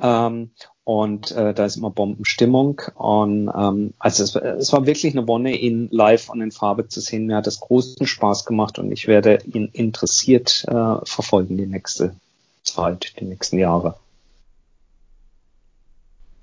[0.00, 0.50] Ähm,
[0.86, 2.80] und äh, da ist immer Bombenstimmung.
[2.94, 7.00] Und ähm, also es, es war wirklich eine Wonne, ihn live und in Farbe zu
[7.00, 7.26] sehen.
[7.26, 12.14] Mir hat das großen Spaß gemacht und ich werde ihn interessiert äh, verfolgen die nächste
[12.62, 13.96] Zeit, die nächsten Jahre.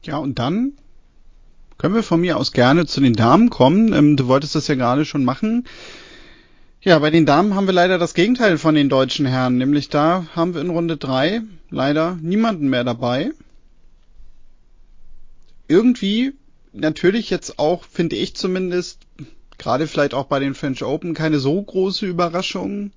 [0.04, 0.74] Ja, und dann
[1.78, 3.94] können wir von mir aus gerne zu den Damen kommen.
[3.94, 5.66] Ähm, du wolltest das ja gerade schon machen.
[6.82, 10.26] Ja, bei den Damen haben wir leider das Gegenteil von den deutschen Herren, nämlich da
[10.36, 13.32] haben wir in Runde drei leider niemanden mehr dabei.
[15.68, 16.34] Irgendwie
[16.74, 19.00] natürlich jetzt auch, finde ich zumindest,
[19.58, 22.92] gerade vielleicht auch bei den French Open, keine so große Überraschung.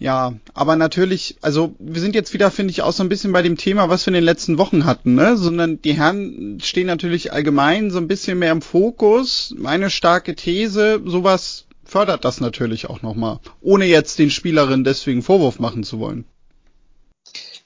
[0.00, 3.42] Ja, aber natürlich, also wir sind jetzt wieder, finde ich, auch so ein bisschen bei
[3.42, 5.36] dem Thema, was wir in den letzten Wochen hatten, ne?
[5.36, 9.52] Sondern die Herren stehen natürlich allgemein so ein bisschen mehr im Fokus.
[9.58, 15.58] Meine starke These, sowas fördert das natürlich auch nochmal, ohne jetzt den Spielerinnen deswegen Vorwurf
[15.58, 16.26] machen zu wollen.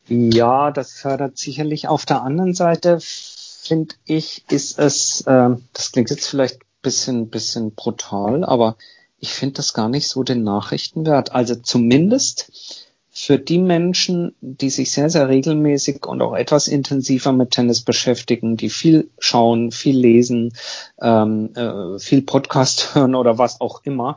[0.09, 1.89] Ja, das fördert sicherlich.
[1.89, 7.75] Auf der anderen Seite finde ich, ist es, äh, das klingt jetzt vielleicht bisschen, bisschen
[7.75, 8.77] brutal, aber
[9.19, 11.33] ich finde das gar nicht so den Nachrichten wert.
[11.33, 17.51] Also zumindest für die Menschen, die sich sehr, sehr regelmäßig und auch etwas intensiver mit
[17.51, 20.55] Tennis beschäftigen, die viel schauen, viel lesen,
[21.01, 24.17] ähm, äh, viel Podcast hören oder was auch immer,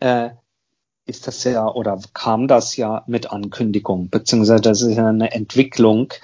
[0.00, 0.30] äh,
[1.10, 6.14] ist das ja oder kam das ja mit Ankündigung, beziehungsweise das ist ja eine Entwicklung,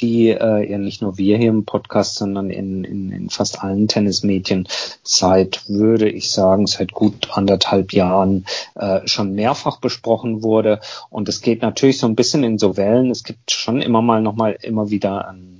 [0.00, 3.86] die äh, ja nicht nur wir hier im Podcast, sondern in, in, in fast allen
[3.88, 4.66] Tennismedien
[5.04, 10.80] seit, würde ich sagen, seit gut anderthalb Jahren äh, schon mehrfach besprochen wurde.
[11.08, 13.10] Und es geht natürlich so ein bisschen in so Wellen.
[13.10, 15.51] Es gibt schon immer mal nochmal immer wieder einen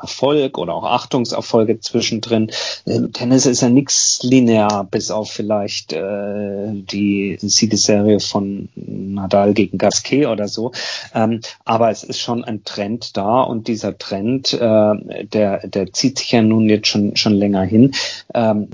[0.00, 2.50] Erfolg oder auch Achtungserfolge zwischendrin.
[2.86, 9.78] Ähm, Tennis ist ja nichts linear, bis auf vielleicht äh, die Siegesserie von Nadal gegen
[9.78, 10.72] Gasquet oder so.
[11.14, 15.92] Ähm, aber es ist schon ein Trend da und die dieser Trend, äh, der, der
[15.92, 17.94] zieht sich ja nun jetzt schon, schon länger hin.
[18.34, 18.68] Ähm,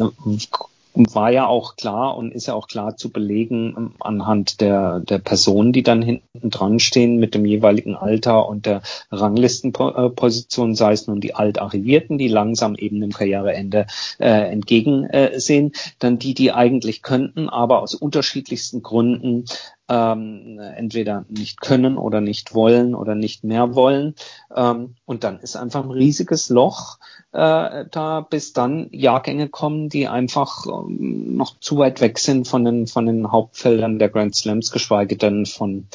[0.95, 5.19] war ja auch klar und ist ja auch klar zu belegen ähm, anhand der, der
[5.19, 11.07] Personen, die dann hinten dran stehen mit dem jeweiligen Alter und der Ranglistenposition, sei es
[11.09, 13.87] nun die Altarrivierten, die langsam eben dem Karriereende
[14.19, 19.47] äh, entgegensehen, dann die, die eigentlich könnten, aber aus unterschiedlichsten Gründen
[19.89, 24.15] ähm, entweder nicht können oder nicht wollen oder nicht mehr wollen.
[24.55, 26.99] Ähm, und dann ist einfach ein riesiges Loch
[27.35, 32.65] äh, da, bis dann Jahrgänge kommen, die einfach ähm, noch zu weit weg sind von
[32.65, 35.89] den, von den Hauptfeldern der Grand Slams, geschweige denn von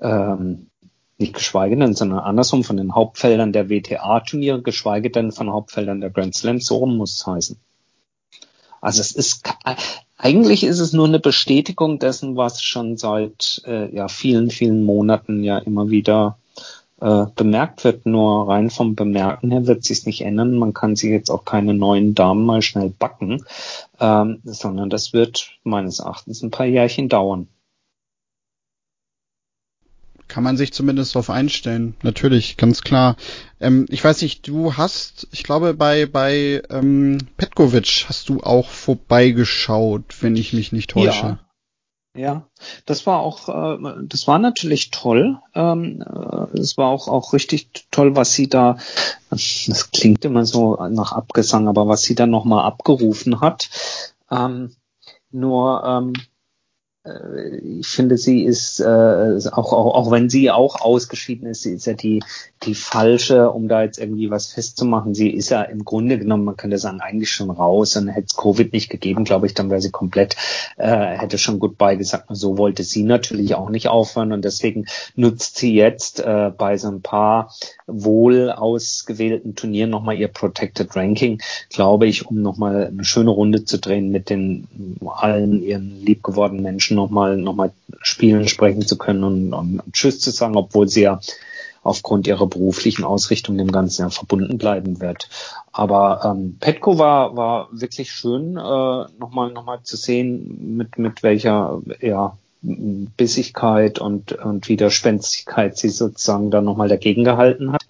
[0.00, 0.66] ähm,
[1.18, 6.10] nicht geschweige denn, sondern andersrum von den Hauptfeldern der WTA-Turniere, geschweige denn von Hauptfeldern der
[6.10, 7.56] Grand Slams, so rum muss es heißen.
[8.80, 9.48] Also es ist
[10.18, 15.44] eigentlich ist es nur eine Bestätigung dessen, was schon seit äh, ja vielen vielen Monaten
[15.44, 16.38] ja immer wieder
[17.00, 18.06] äh, bemerkt wird.
[18.06, 20.56] Nur rein vom Bemerken her wird sich nicht ändern.
[20.56, 23.44] Man kann sich jetzt auch keine neuen Damen mal schnell backen,
[24.00, 27.48] ähm, sondern das wird meines Erachtens ein paar Jährchen dauern
[30.28, 31.94] kann man sich zumindest darauf einstellen.
[32.02, 33.16] Natürlich, ganz klar.
[33.60, 38.68] Ähm, ich weiß nicht, du hast, ich glaube, bei, bei ähm, Petkovic hast du auch
[38.68, 41.26] vorbeigeschaut, wenn ich mich nicht täusche.
[41.26, 41.38] Ja.
[42.16, 42.48] Ja,
[42.86, 45.38] das war auch, äh, das war natürlich toll.
[45.54, 48.78] Ähm, äh, es war auch auch richtig toll, was sie da.
[49.30, 53.68] Das klingt immer so nach Abgesang, aber was sie dann nochmal abgerufen hat.
[54.30, 54.74] Ähm,
[55.30, 56.35] nur ähm, äh,
[57.62, 61.86] ich finde, sie ist, äh, auch, auch, auch wenn sie auch ausgeschieden ist, sie ist
[61.86, 62.22] ja die,
[62.64, 65.14] die falsche, um da jetzt irgendwie was festzumachen.
[65.14, 67.96] Sie ist ja im Grunde genommen, man könnte sagen, eigentlich schon raus.
[67.96, 70.36] Und hätte es Covid nicht gegeben, glaube ich, dann wäre sie komplett,
[70.76, 72.26] äh, hätte schon Goodbye gesagt.
[72.30, 74.32] So wollte sie natürlich auch nicht aufhören.
[74.32, 77.52] Und deswegen nutzt sie jetzt äh, bei so ein paar
[77.86, 83.78] wohl ausgewählten Turnieren nochmal ihr Protected Ranking, glaube ich, um nochmal eine schöne Runde zu
[83.78, 84.66] drehen mit den
[85.06, 87.72] allen ihren liebgewordenen Menschen nochmal noch mal
[88.02, 91.20] spielen, sprechen zu können und, und, und Tschüss zu sagen, obwohl sie ja
[91.86, 95.28] aufgrund ihrer beruflichen Ausrichtung dem Ganzen ja verbunden bleiben wird.
[95.72, 101.22] Aber ähm, Petko war, war wirklich schön, äh, nochmal noch mal zu sehen, mit, mit
[101.22, 107.86] welcher ja, Bissigkeit und, und Widerspenstigkeit sie sozusagen dann nochmal dagegen gehalten hat.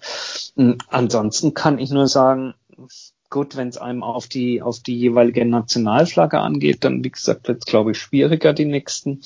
[0.55, 2.53] Hm, ansonsten kann ich nur sagen,
[3.29, 7.59] gut, wenn es einem auf die, auf die jeweilige Nationalflagge angeht, dann, wie gesagt, wird
[7.59, 9.21] es, glaube ich, schwieriger die nächsten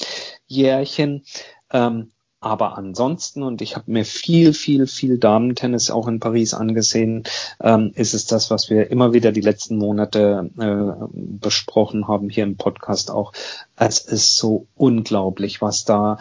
[0.48, 1.24] Jährchen.
[1.72, 7.24] Ähm, aber ansonsten, und ich habe mir viel, viel, viel Damentennis auch in Paris angesehen,
[7.62, 12.44] ähm, ist es das, was wir immer wieder die letzten Monate äh, besprochen haben hier
[12.44, 13.34] im Podcast auch.
[13.76, 16.18] Es ist so unglaublich, was da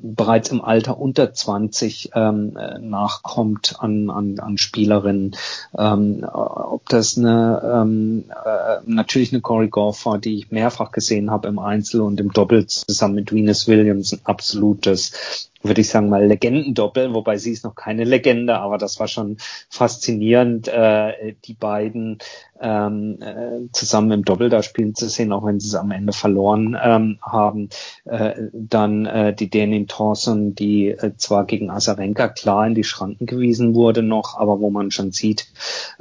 [0.00, 5.36] bereits im Alter unter 20 ähm, nachkommt an, an, an Spielerinnen.
[5.76, 11.30] Ähm, ob das eine ähm, äh, natürlich eine Corey Goff war, die ich mehrfach gesehen
[11.30, 16.08] habe im Einzel und im Doppel zusammen mit Venus Williams, ein absolutes würde ich sagen
[16.08, 19.36] mal Legendendoppel, wobei sie ist noch keine Legende, aber das war schon
[19.68, 22.18] faszinierend, äh, die beiden
[22.60, 26.12] ähm, äh, zusammen im Doppel da spielen zu sehen, auch wenn sie es am Ende
[26.12, 27.68] verloren ähm, haben.
[28.04, 33.26] Äh, dann äh, die Danin Thorson, die äh, zwar gegen Asarenka klar in die Schranken
[33.26, 35.48] gewiesen wurde noch, aber wo man schon sieht,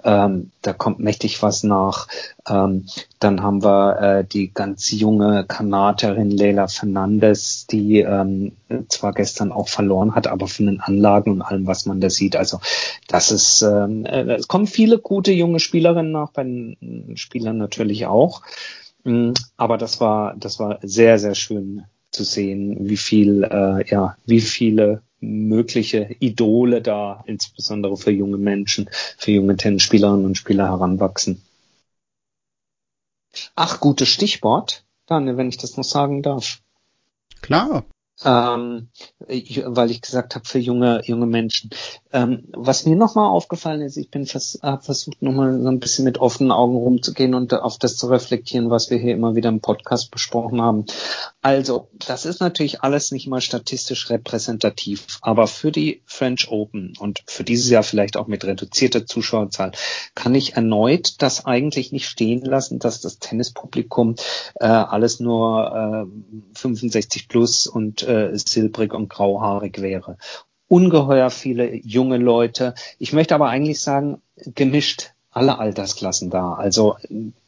[0.04, 2.08] ähm, da kommt mächtig was nach.
[2.50, 2.86] Ähm,
[3.20, 8.54] dann haben wir äh, die ganz junge Kanadierin Leila Fernandez, die ähm,
[8.90, 12.36] zwar gestern auch verloren hat, aber von den Anlagen und allem, was man da sieht.
[12.36, 12.60] Also
[13.08, 18.06] das ist, ähm, äh, es kommen viele gute junge Spielerinnen nach bei den Spielern natürlich
[18.08, 18.42] auch.
[19.04, 24.18] Mm, aber das war, das war sehr, sehr schön zu sehen, wie viel, äh, ja,
[24.26, 31.42] wie viele mögliche Idole da, insbesondere für junge Menschen, für junge Tennisspielerinnen und Spieler heranwachsen.
[33.56, 36.62] Ach, gutes Stichwort, Daniel, wenn ich das noch sagen darf.
[37.42, 37.84] Klar
[38.24, 41.70] ähm, weil ich gesagt habe für junge junge Menschen.
[42.14, 46.06] Ähm, was mir nochmal aufgefallen ist, ich bin vers habe versucht nochmal so ein bisschen
[46.06, 49.62] mit offenen Augen rumzugehen und auf das zu reflektieren, was wir hier immer wieder im
[49.62, 50.86] Podcast besprochen haben.
[51.42, 57.24] Also das ist natürlich alles nicht mal statistisch repräsentativ, aber für die French Open und
[57.28, 59.72] für dieses Jahr vielleicht auch mit reduzierter Zuschauerzahl
[60.16, 64.16] kann ich erneut das eigentlich nicht stehen lassen, dass das Tennispublikum
[64.60, 70.18] äh, alles nur äh, 65 plus und äh, silbrig und grauhaarig wäre.
[70.68, 72.76] Ungeheuer viele junge Leute.
[72.98, 74.22] Ich möchte aber eigentlich sagen,
[74.56, 76.54] gemischt alle Altersklassen da.
[76.54, 76.98] Also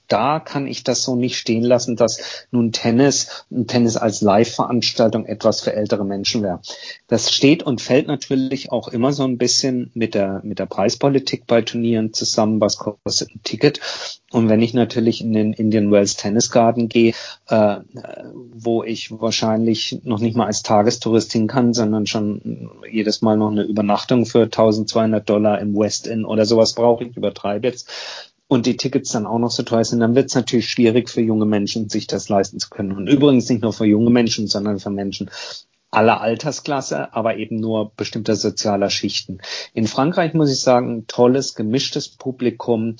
[0.07, 5.61] da kann ich das so nicht stehen lassen, dass nun Tennis, Tennis als Live-Veranstaltung etwas
[5.61, 6.59] für ältere Menschen wäre.
[7.07, 11.47] Das steht und fällt natürlich auch immer so ein bisschen mit der, mit der Preispolitik
[11.47, 13.79] bei Turnieren zusammen, was kostet ein Ticket.
[14.31, 17.13] Und wenn ich natürlich in den Indian Wells Tennis Garden gehe,
[17.47, 17.77] äh,
[18.51, 23.51] wo ich wahrscheinlich noch nicht mal als Tagestourist hin kann, sondern schon jedes Mal noch
[23.51, 28.65] eine Übernachtung für 1200 Dollar im West Inn oder sowas brauche, ich übertreibe jetzt, und
[28.65, 31.45] die Tickets dann auch noch so teuer sind, dann wird es natürlich schwierig für junge
[31.45, 32.93] Menschen, sich das leisten zu können.
[32.93, 35.29] Und übrigens nicht nur für junge Menschen, sondern für Menschen
[35.93, 39.39] aller Altersklasse, aber eben nur bestimmter sozialer Schichten.
[39.73, 42.95] In Frankreich muss ich sagen, tolles, gemischtes Publikum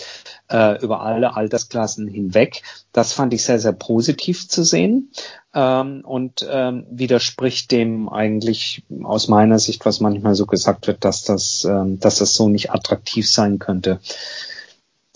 [0.50, 2.62] äh, über alle Altersklassen hinweg.
[2.92, 5.12] Das fand ich sehr, sehr positiv zu sehen
[5.54, 11.24] ähm, und ähm, widerspricht dem eigentlich aus meiner Sicht, was manchmal so gesagt wird, dass
[11.24, 14.00] das, ähm, dass das so nicht attraktiv sein könnte.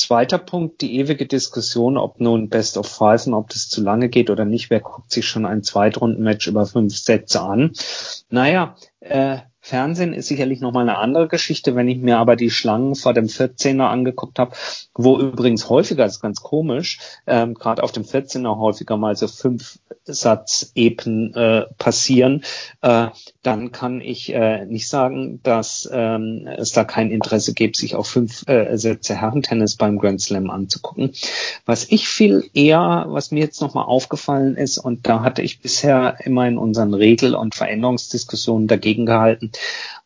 [0.08, 4.08] Zweiter Punkt, die ewige Diskussion, ob nun Best of Five und ob das zu lange
[4.08, 4.70] geht oder nicht.
[4.70, 7.74] Wer guckt sich schon ein Zweitrundenmatch über fünf Sätze an?
[8.30, 11.76] Naja, äh, Fernsehen ist sicherlich nochmal eine andere Geschichte.
[11.76, 14.56] Wenn ich mir aber die Schlangen vor dem 14er angeguckt habe,
[14.94, 19.28] wo übrigens häufiger, das ist ganz komisch, ähm, gerade auf dem 14er häufiger mal so
[19.28, 22.46] fünf Satz-Epen äh, passieren,
[22.82, 23.08] äh,
[23.44, 28.06] dann kann ich äh, nicht sagen, dass ähm, es da kein Interesse gibt, sich auch
[28.06, 31.12] fünf äh, Sätze Herrentennis beim Grand Slam anzugucken.
[31.66, 36.18] Was ich viel eher, was mir jetzt nochmal aufgefallen ist, und da hatte ich bisher
[36.24, 39.52] immer in unseren Regel- und Veränderungsdiskussionen dagegen gehalten,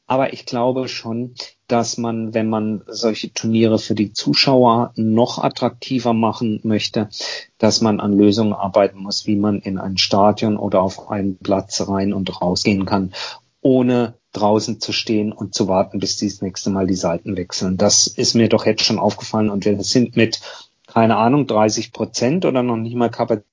[0.07, 1.35] aber ich glaube schon,
[1.67, 7.07] dass man, wenn man solche Turniere für die Zuschauer noch attraktiver machen möchte,
[7.57, 11.87] dass man an Lösungen arbeiten muss, wie man in ein Stadion oder auf einen Platz
[11.87, 13.13] rein und rausgehen kann,
[13.61, 17.77] ohne draußen zu stehen und zu warten, bis die das nächste Mal die Seiten wechseln.
[17.77, 20.41] Das ist mir doch jetzt schon aufgefallen und wir sind mit
[20.87, 23.50] keine Ahnung, 30 Prozent oder noch nicht mal Kapazität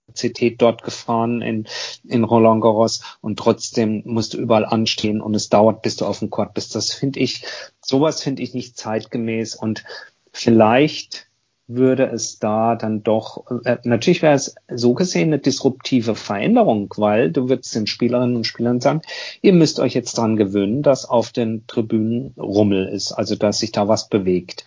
[0.58, 1.66] dort gefahren in,
[2.04, 6.18] in Roland Garros und trotzdem musst du überall anstehen und es dauert, bis du auf
[6.18, 6.74] dem Court bist.
[6.74, 7.44] Das finde ich,
[7.80, 9.84] sowas finde ich nicht zeitgemäß und
[10.32, 11.28] vielleicht
[11.68, 17.30] würde es da dann doch, äh, natürlich wäre es so gesehen eine disruptive Veränderung, weil
[17.30, 19.02] du würdest den Spielerinnen und Spielern sagen,
[19.42, 23.70] ihr müsst euch jetzt dran gewöhnen, dass auf den Tribünen Rummel ist, also dass sich
[23.70, 24.64] da was bewegt.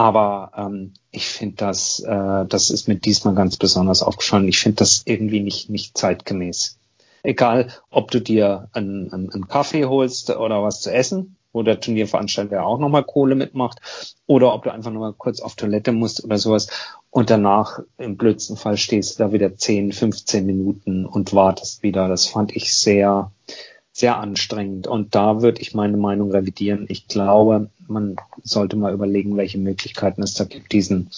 [0.00, 4.48] Aber ähm, ich finde das, äh, das ist mir diesmal ganz besonders aufgefallen.
[4.48, 6.78] Ich finde das irgendwie nicht, nicht zeitgemäß.
[7.22, 11.80] Egal, ob du dir einen, einen, einen Kaffee holst oder was zu essen, wo der
[11.80, 13.78] Turnierveranstalter auch nochmal Kohle mitmacht,
[14.26, 16.68] oder ob du einfach nochmal kurz auf Toilette musst oder sowas
[17.10, 22.08] und danach im blödsten Fall stehst du da wieder 10, 15 Minuten und wartest wieder.
[22.08, 23.32] Das fand ich sehr,
[24.00, 24.86] sehr anstrengend.
[24.86, 26.86] Und da würde ich meine Meinung revidieren.
[26.88, 31.10] Ich glaube, man sollte mal überlegen, welche Möglichkeiten es da gibt, diesen,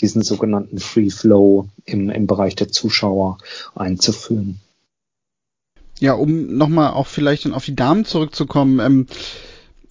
[0.00, 3.38] diesen sogenannten Free Flow im, im Bereich der Zuschauer
[3.74, 4.60] einzuführen.
[5.98, 8.80] Ja, um nochmal auch vielleicht dann auf die Damen zurückzukommen.
[8.80, 9.06] Ähm,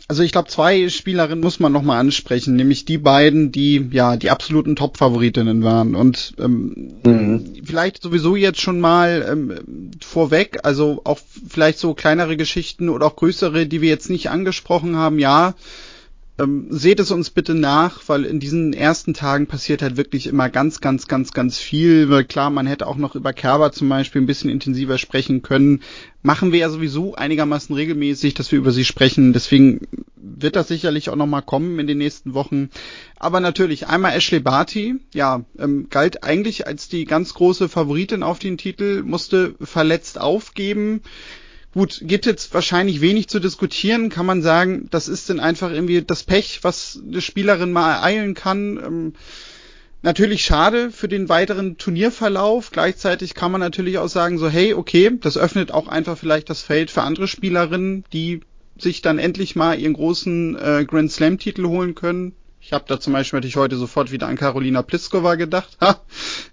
[0.08, 4.30] Also ich glaube, zwei Spielerinnen muss man nochmal ansprechen, nämlich die beiden, die ja die
[4.30, 5.96] absoluten Top-Favoritinnen waren.
[5.96, 7.54] Und ähm, mhm.
[7.64, 13.16] vielleicht sowieso jetzt schon mal ähm, vorweg, also auch vielleicht so kleinere Geschichten oder auch
[13.16, 15.56] größere, die wir jetzt nicht angesprochen haben, ja,
[16.38, 20.50] ähm, seht es uns bitte nach, weil in diesen ersten Tagen passiert halt wirklich immer
[20.50, 22.10] ganz, ganz, ganz, ganz viel.
[22.10, 25.82] Weil klar, man hätte auch noch über Kerber zum Beispiel ein bisschen intensiver sprechen können.
[26.24, 29.32] Machen wir ja sowieso einigermaßen regelmäßig, dass wir über sie sprechen.
[29.32, 32.70] Deswegen wird das sicherlich auch nochmal kommen in den nächsten Wochen.
[33.18, 38.40] Aber natürlich einmal Ashley Barty, ja, ähm, galt eigentlich als die ganz große Favoritin auf
[38.40, 41.02] den Titel, musste verletzt aufgeben.
[41.76, 46.02] Gut, gibt jetzt wahrscheinlich wenig zu diskutieren, kann man sagen, das ist dann einfach irgendwie
[46.02, 48.78] das Pech, was eine Spielerin mal ereilen kann.
[48.78, 49.14] Ähm,
[50.02, 52.72] natürlich schade für den weiteren Turnierverlauf.
[52.72, 56.62] Gleichzeitig kann man natürlich auch sagen, so hey, okay, das öffnet auch einfach vielleicht das
[56.62, 58.40] Feld für andere Spielerinnen, die
[58.78, 62.36] sich dann endlich mal ihren großen äh, Grand Slam Titel holen können.
[62.62, 65.78] Ich habe da zum Beispiel natürlich heute sofort wieder an Carolina Pliskova gedacht.
[65.82, 66.00] Ha,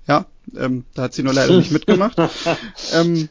[0.08, 2.18] ja, ähm, da hat sie nur leider nicht mitgemacht.
[2.92, 3.28] ähm,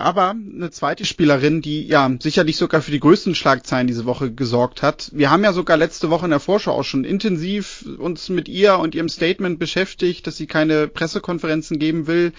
[0.00, 4.82] aber eine zweite Spielerin, die ja sicherlich sogar für die größten Schlagzeilen diese Woche gesorgt
[4.82, 5.10] hat.
[5.12, 8.78] Wir haben ja sogar letzte Woche in der Vorschau auch schon intensiv uns mit ihr
[8.78, 12.32] und ihrem Statement beschäftigt, dass sie keine Pressekonferenzen geben will.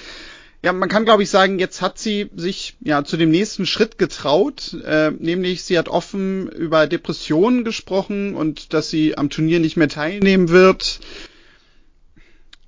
[0.64, 3.98] Ja, man kann glaube ich sagen, jetzt hat sie sich ja zu dem nächsten Schritt
[3.98, 9.78] getraut, äh, nämlich sie hat offen über Depressionen gesprochen und dass sie am Turnier nicht
[9.78, 11.00] mehr teilnehmen wird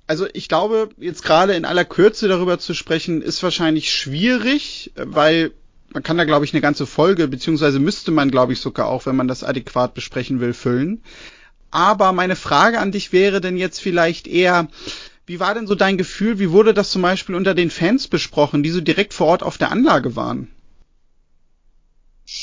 [0.06, 5.52] also ich glaube, jetzt gerade in aller Kürze darüber zu sprechen, ist wahrscheinlich schwierig, weil
[5.92, 9.06] man kann da, glaube ich, eine ganze Folge, beziehungsweise müsste man, glaube ich, sogar auch,
[9.06, 11.02] wenn man das adäquat besprechen will, füllen.
[11.70, 14.68] Aber meine Frage an dich wäre denn jetzt vielleicht eher,
[15.26, 18.62] wie war denn so dein Gefühl, wie wurde das zum Beispiel unter den Fans besprochen,
[18.62, 20.50] die so direkt vor Ort auf der Anlage waren?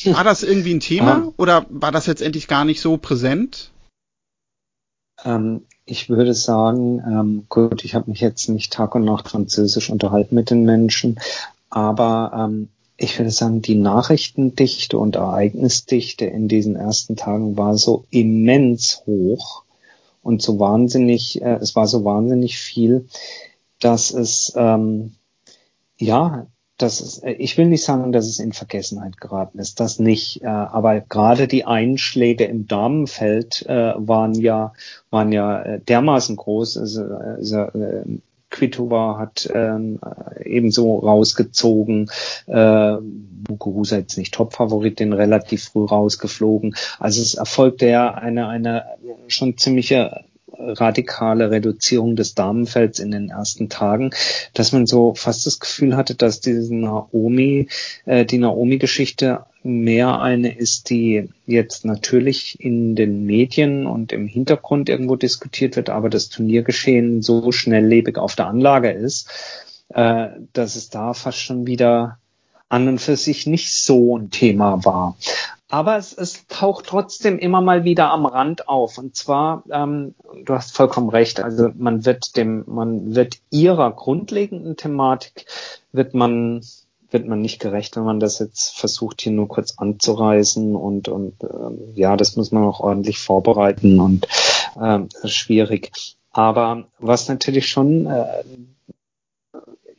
[0.06, 3.72] War das irgendwie ein Thema oder war das jetzt endlich gar nicht so präsent?
[5.24, 9.90] Ähm, ich würde sagen, ähm, gut, ich habe mich jetzt nicht Tag und Nacht Französisch
[9.90, 11.20] unterhalten mit den Menschen,
[11.70, 18.06] aber ähm, ich würde sagen, die Nachrichtendichte und Ereignisdichte in diesen ersten Tagen war so
[18.12, 19.64] immens hoch
[20.22, 23.08] und so wahnsinnig, äh, es war so wahnsinnig viel,
[23.80, 25.16] dass es ähm,
[25.98, 26.46] ja
[26.82, 30.42] das ist, äh, ich will nicht sagen, dass es in Vergessenheit geraten ist, das nicht.
[30.42, 34.74] Äh, aber gerade die Einschläge im Damenfeld äh, waren ja
[35.10, 36.78] waren ja dermaßen groß.
[36.78, 37.68] Also, also
[38.50, 40.00] Kvitova hat ähm,
[40.44, 42.10] ebenso rausgezogen.
[42.48, 42.98] Äh,
[43.50, 46.76] Muguruza jetzt nicht Top-Favoritin, relativ früh rausgeflogen.
[47.00, 48.86] Also es erfolgte ja eine, eine
[49.28, 50.24] schon ziemliche
[50.64, 54.12] radikale Reduzierung des Damenfelds in den ersten Tagen,
[54.54, 57.68] dass man so fast das Gefühl hatte, dass diese Naomi,
[58.06, 64.90] äh, die Naomi-Geschichte mehr eine ist, die jetzt natürlich in den Medien und im Hintergrund
[64.90, 69.30] irgendwo diskutiert wird, aber das Turniergeschehen so schnelllebig auf der Anlage ist,
[69.90, 72.18] äh, dass es da fast schon wieder
[72.70, 75.18] an und für sich nicht so ein Thema war.
[75.72, 78.98] Aber es, es taucht trotzdem immer mal wieder am Rand auf.
[78.98, 84.76] Und zwar, ähm, du hast vollkommen recht, also man wird dem, man wird ihrer grundlegenden
[84.76, 85.46] Thematik,
[85.94, 86.62] wird man
[87.10, 91.36] wird man nicht gerecht, wenn man das jetzt versucht, hier nur kurz anzureißen und, und
[91.44, 94.28] ähm, ja, das muss man auch ordentlich vorbereiten und
[94.82, 95.92] ähm, schwierig.
[96.32, 98.44] Aber was natürlich schon äh,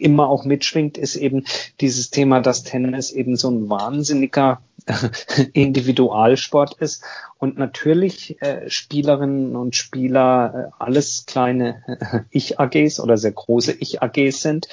[0.03, 1.45] immer auch mitschwingt, ist eben
[1.81, 4.63] dieses Thema, dass Tennis eben so ein wahnsinniger
[5.53, 7.05] Individualsport ist
[7.39, 11.83] und natürlich äh, Spielerinnen und Spieler äh, alles kleine
[12.31, 14.69] Ich-AGs oder sehr große Ich-AGs sind,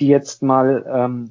[0.00, 1.30] die jetzt mal, ähm,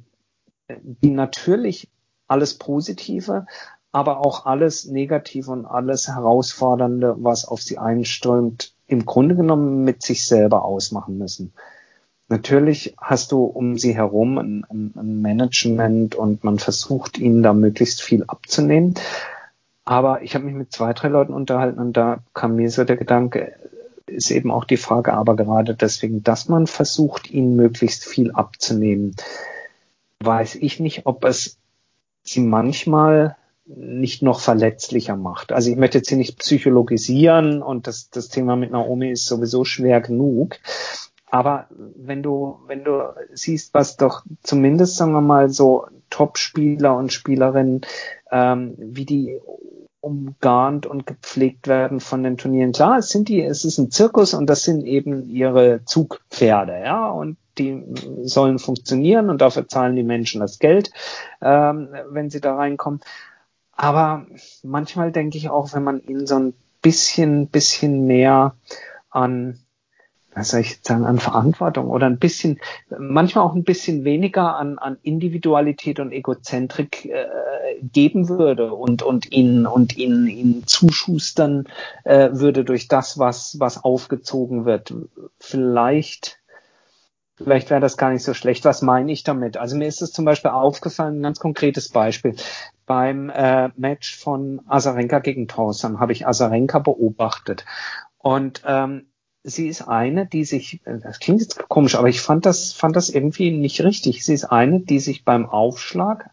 [0.68, 1.88] die natürlich
[2.26, 3.46] alles Positive,
[3.90, 10.02] aber auch alles Negative und alles Herausfordernde, was auf sie einströmt, im Grunde genommen mit
[10.02, 11.52] sich selber ausmachen müssen.
[12.28, 18.02] Natürlich hast du um sie herum ein, ein, Management und man versucht ihnen da möglichst
[18.02, 18.94] viel abzunehmen.
[19.84, 22.96] Aber ich habe mich mit zwei, drei Leuten unterhalten und da kam mir so der
[22.96, 23.54] Gedanke,
[24.06, 29.16] ist eben auch die Frage, aber gerade deswegen, dass man versucht, ihnen möglichst viel abzunehmen,
[30.20, 31.58] weiß ich nicht, ob es
[32.22, 35.52] sie manchmal nicht noch verletzlicher macht.
[35.52, 39.64] Also ich möchte jetzt hier nicht psychologisieren und das, das Thema mit Naomi ist sowieso
[39.64, 40.58] schwer genug.
[41.32, 47.10] Aber wenn du, wenn du siehst, was doch zumindest, sagen wir mal, so Top-Spieler und
[47.10, 47.80] Spielerinnen,
[48.30, 49.40] ähm, wie die
[50.02, 52.72] umgarnt und gepflegt werden von den Turnieren.
[52.72, 57.08] Klar, es sind die, es ist ein Zirkus und das sind eben ihre Zugpferde, ja,
[57.08, 57.82] und die
[58.24, 60.90] sollen funktionieren und dafür zahlen die Menschen das Geld,
[61.40, 63.00] ähm, wenn sie da reinkommen.
[63.74, 64.26] Aber
[64.62, 66.52] manchmal denke ich auch, wenn man ihn so ein
[66.82, 68.54] bisschen, bisschen mehr
[69.08, 69.61] an
[70.34, 72.58] was soll ich sagen, an Verantwortung oder ein bisschen,
[72.98, 77.26] manchmal auch ein bisschen weniger an, an Individualität und Egozentrik äh,
[77.82, 81.68] geben würde und, und ihn, und ihn, ihn zuschustern
[82.04, 84.94] äh, würde durch das, was, was aufgezogen wird.
[85.38, 86.38] Vielleicht,
[87.36, 88.64] vielleicht wäre das gar nicht so schlecht.
[88.64, 89.58] Was meine ich damit?
[89.58, 92.36] Also mir ist es zum Beispiel aufgefallen, ein ganz konkretes Beispiel.
[92.86, 97.64] Beim äh, Match von Azarenka gegen Thorson habe ich Azarenka beobachtet.
[98.18, 99.11] Und ähm,
[99.44, 103.10] sie ist eine, die sich, das klingt jetzt komisch, aber ich fand das, fand das
[103.10, 104.24] irgendwie nicht richtig.
[104.24, 106.30] Sie ist eine, die sich beim Aufschlag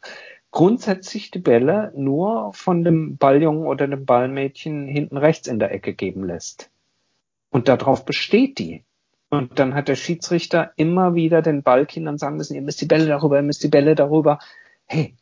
[0.52, 5.94] grundsätzlich die Bälle nur von dem Balljungen oder dem Ballmädchen hinten rechts in der Ecke
[5.94, 6.70] geben lässt.
[7.52, 8.84] Und darauf besteht die.
[9.30, 13.06] Und dann hat der Schiedsrichter immer wieder den Ballkindern sagen müssen, ihr müsst die Bälle
[13.06, 14.40] darüber, ihr müsst die Bälle darüber.
[14.86, 15.16] Hey,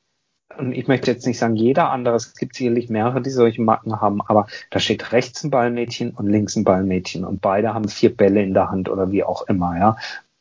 [0.57, 4.01] und ich möchte jetzt nicht sagen jeder andere, es gibt sicherlich mehrere, die solche Macken
[4.01, 8.15] haben, aber da steht rechts ein Ballmädchen und links ein Ballmädchen und beide haben vier
[8.15, 9.97] Bälle in der Hand oder wie auch immer, ja.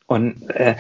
[0.07, 0.77] Und äh,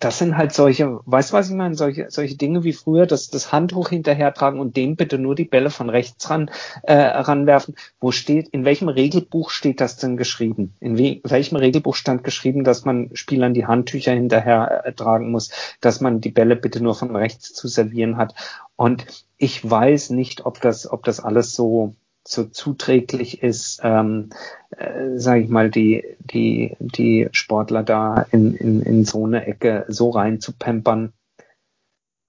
[0.00, 1.76] das sind halt solche, weißt du, was ich meine?
[1.76, 5.70] Solche, solche Dinge wie früher, das, das Handtuch hinterhertragen und dem bitte nur die Bälle
[5.70, 6.50] von rechts ran
[6.82, 7.76] äh, ranwerfen.
[8.00, 10.74] Wo steht, in welchem Regelbuch steht das denn geschrieben?
[10.80, 15.50] In we welchem Regelbuch stand geschrieben, dass man Spielern die Handtücher hinterher äh, tragen muss,
[15.80, 18.34] dass man die Bälle bitte nur von rechts zu servieren hat?
[18.74, 19.06] Und
[19.36, 21.94] ich weiß nicht, ob das, ob das alles so
[22.30, 24.30] so zuträglich ist, ähm,
[24.70, 29.86] äh, sage ich mal, die, die, die Sportler da in, in, in so eine Ecke
[29.88, 31.12] so rein zu pampern.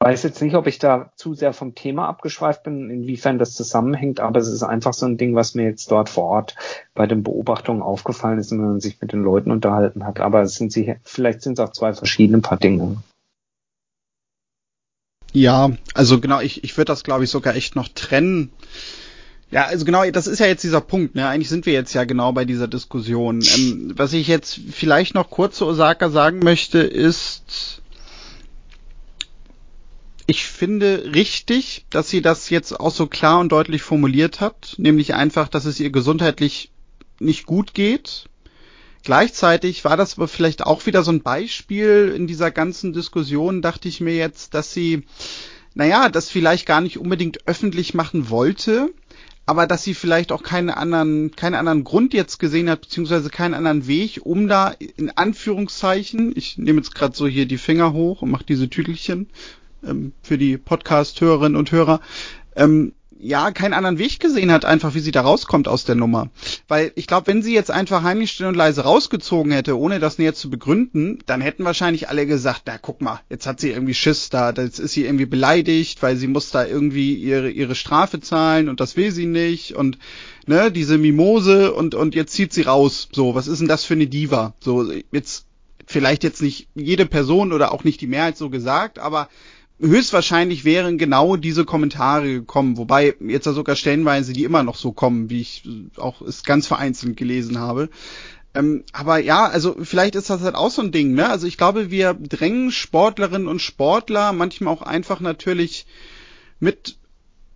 [0.01, 4.21] Weiß jetzt nicht, ob ich da zu sehr vom Thema abgeschweift bin, inwiefern das zusammenhängt,
[4.21, 6.55] aber es ist einfach so ein Ding, was mir jetzt dort vor Ort
[6.93, 10.21] bei den Beobachtungen aufgefallen ist, wenn man sich mit den Leuten unterhalten hat.
[10.21, 13.03] Aber es sind sie, vielleicht sind es auch zwei verschiedene Paar Dinge.
[15.33, 18.51] Ja, also genau, ich, ich würde das, glaube ich, sogar echt noch trennen.
[19.51, 21.15] Ja, also genau, das ist ja jetzt dieser Punkt.
[21.15, 21.27] Ne?
[21.27, 23.41] Eigentlich sind wir jetzt ja genau bei dieser Diskussion.
[23.41, 27.81] Ähm, was ich jetzt vielleicht noch kurz zu Osaka sagen möchte, ist,
[30.27, 35.15] ich finde richtig, dass sie das jetzt auch so klar und deutlich formuliert hat, nämlich
[35.15, 36.71] einfach, dass es ihr gesundheitlich
[37.19, 38.25] nicht gut geht.
[39.03, 43.87] Gleichzeitig war das aber vielleicht auch wieder so ein Beispiel in dieser ganzen Diskussion, dachte
[43.87, 45.03] ich mir jetzt, dass sie,
[45.73, 48.91] naja, das vielleicht gar nicht unbedingt öffentlich machen wollte,
[49.49, 53.55] aber dass sie vielleicht auch keinen anderen, keinen anderen Grund jetzt gesehen hat, beziehungsweise keinen
[53.55, 58.21] anderen Weg, um da in Anführungszeichen, ich nehme jetzt gerade so hier die Finger hoch
[58.21, 59.27] und mache diese Tütelchen
[59.83, 61.99] ähm, für die Podcast-Hörerinnen und Hörer,
[62.55, 66.29] ähm, ja keinen anderen Weg gesehen hat, einfach wie sie da rauskommt aus der Nummer.
[66.67, 70.17] Weil ich glaube, wenn sie jetzt einfach heimlich still und leise rausgezogen hätte, ohne das
[70.17, 73.93] näher zu begründen, dann hätten wahrscheinlich alle gesagt, na guck mal, jetzt hat sie irgendwie
[73.93, 78.21] Schiss da, jetzt ist sie irgendwie beleidigt, weil sie muss da irgendwie ihre, ihre Strafe
[78.21, 79.97] zahlen und das will sie nicht und
[80.47, 83.09] ne, diese Mimose und, und jetzt zieht sie raus.
[83.11, 84.53] So, was ist denn das für eine Diva?
[84.59, 85.45] So, jetzt
[85.85, 89.27] vielleicht jetzt nicht jede Person oder auch nicht die Mehrheit so gesagt, aber
[89.79, 94.91] höchstwahrscheinlich wären genau diese Kommentare gekommen, wobei jetzt da sogar stellenweise die immer noch so
[94.91, 95.63] kommen, wie ich
[95.97, 97.89] auch es ganz vereinzelt gelesen habe.
[98.53, 101.29] Ähm, aber ja, also vielleicht ist das halt auch so ein Ding, ne?
[101.29, 105.85] Also ich glaube, wir drängen Sportlerinnen und Sportler manchmal auch einfach natürlich
[106.59, 106.98] mit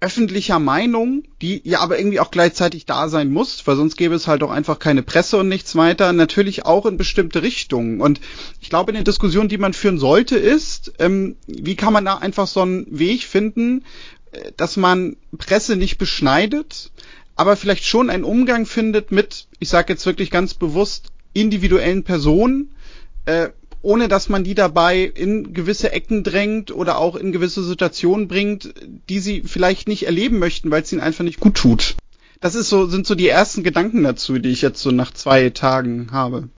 [0.03, 4.27] öffentlicher Meinung, die ja aber irgendwie auch gleichzeitig da sein muss, weil sonst gäbe es
[4.27, 8.01] halt auch einfach keine Presse und nichts weiter, natürlich auch in bestimmte Richtungen.
[8.01, 8.19] Und
[8.59, 12.47] ich glaube, eine Diskussion, die man führen sollte, ist, ähm, wie kann man da einfach
[12.47, 13.85] so einen Weg finden,
[14.33, 16.91] äh, dass man Presse nicht beschneidet,
[17.37, 22.75] aber vielleicht schon einen Umgang findet mit, ich sage jetzt wirklich ganz bewusst, individuellen Personen,
[23.23, 23.49] äh,
[23.83, 28.73] ohne dass man die dabei in gewisse Ecken drängt oder auch in gewisse Situationen bringt,
[29.09, 31.95] die sie vielleicht nicht erleben möchten, weil es ihnen einfach nicht gut tut.
[32.39, 35.49] Das ist so, sind so die ersten Gedanken dazu, die ich jetzt so nach zwei
[35.49, 36.49] Tagen habe.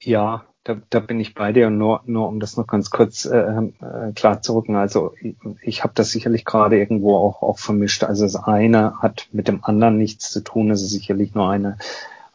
[0.00, 3.24] Ja, da, da bin ich bei dir und nur, nur um das noch ganz kurz
[3.24, 4.76] äh, äh, klar zu rücken.
[4.76, 8.04] Also ich, ich habe das sicherlich gerade irgendwo auch, auch vermischt.
[8.04, 10.70] Also das eine hat mit dem anderen nichts zu tun.
[10.70, 11.78] Es ist sicherlich nur eine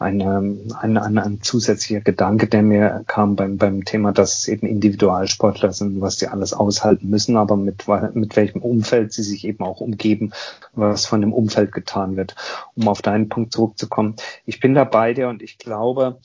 [0.04, 4.68] eine, ein, ein, ein zusätzlicher Gedanke, der mir kam beim, beim Thema, dass es eben
[4.68, 9.64] Individualsportler sind, was sie alles aushalten müssen, aber mit, mit welchem Umfeld sie sich eben
[9.64, 10.34] auch umgeben,
[10.74, 12.36] was von dem Umfeld getan wird.
[12.76, 14.16] Um auf deinen Punkt zurückzukommen.
[14.46, 16.20] Ich bin da bei dir und ich glaube,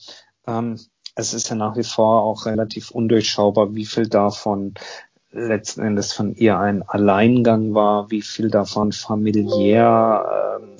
[0.45, 0.77] ähm,
[1.15, 4.73] es ist ja nach wie vor auch relativ undurchschaubar, wie viel davon
[5.31, 10.78] letzten Endes von ihr ein Alleingang war, wie viel davon familiär ähm,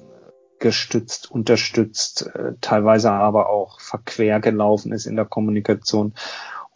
[0.60, 6.14] gestützt, unterstützt, äh, teilweise aber auch verquer gelaufen ist in der Kommunikation.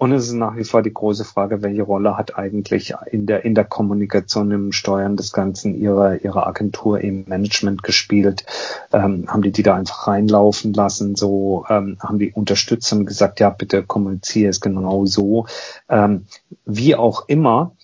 [0.04, 3.46] Und es ist nach wie vor die große Frage, welche Rolle hat eigentlich in der,
[3.46, 8.46] in der Kommunikation, im Steuern des Ganzen ihre, ihre Agentur im Management gespielt?
[8.92, 11.16] Ähm, haben die die da einfach reinlaufen lassen?
[11.16, 15.46] So, ähm, haben die unterstützt und gesagt, ja, bitte kommuniziere es genau so.
[15.88, 16.26] Ähm,
[16.66, 17.78] wie auch immer.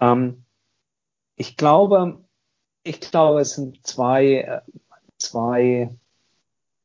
[0.00, 0.44] Ähm,
[1.34, 2.20] ich glaube,
[2.84, 4.62] ich glaube, es sind zwei,
[5.34, 5.90] zwei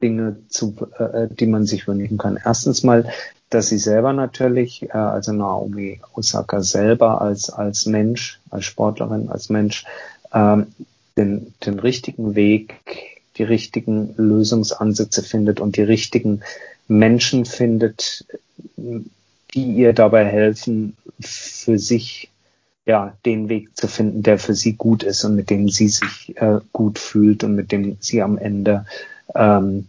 [0.02, 2.39] Dinge, zu, äh, die man sich wünschen kann.
[2.43, 3.12] Erstens mal,
[3.50, 9.50] dass sie selber natürlich, äh, also Naomi Osaka selber als, als Mensch, als Sportlerin, als
[9.50, 9.86] Mensch,
[10.34, 10.68] ähm,
[11.16, 12.76] den, den richtigen Weg,
[13.38, 16.41] die richtigen Lösungsansätze findet und die richtigen
[16.88, 18.26] Menschen findet,
[18.78, 22.30] die ihr dabei helfen, für sich
[22.90, 26.36] ja, den Weg zu finden, der für sie gut ist und mit dem sie sich
[26.38, 28.88] äh, gut fühlt und mit dem sie am Ende
[29.36, 29.86] ähm,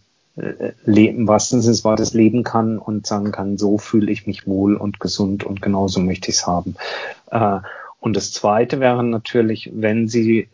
[0.85, 4.77] leben, was es war, das leben kann und sagen kann, so fühle ich mich wohl
[4.77, 6.77] und gesund und genauso möchte ich es haben.
[7.31, 7.61] Äh,
[8.01, 10.49] und das zweite wäre natürlich, wenn sie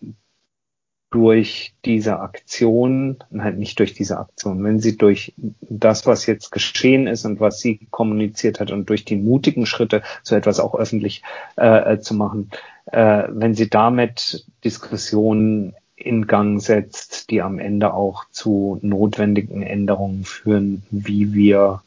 [1.16, 7.06] durch diese Aktion, nein, nicht durch diese Aktion, wenn sie durch das, was jetzt geschehen
[7.06, 11.22] ist und was sie kommuniziert hat und durch die mutigen Schritte, so etwas auch öffentlich
[11.56, 12.50] äh, zu machen,
[12.92, 20.26] äh, wenn sie damit Diskussionen in Gang setzt, die am Ende auch zu notwendigen Änderungen
[20.26, 21.80] führen, wie wir,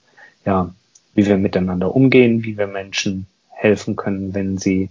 [0.44, 0.74] ja,
[1.14, 4.90] wie wir miteinander umgehen, wie wir Menschen helfen können, wenn sie,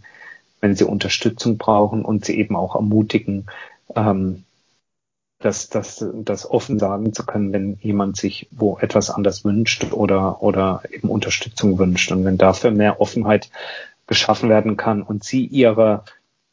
[0.61, 3.47] wenn sie Unterstützung brauchen und sie eben auch ermutigen,
[3.95, 4.45] ähm,
[5.41, 10.43] das, das, das offen sagen zu können, wenn jemand sich wo etwas anders wünscht oder,
[10.43, 12.11] oder eben Unterstützung wünscht.
[12.11, 13.51] Und wenn dafür mehr Offenheit
[14.07, 16.05] geschaffen werden kann und sie ihre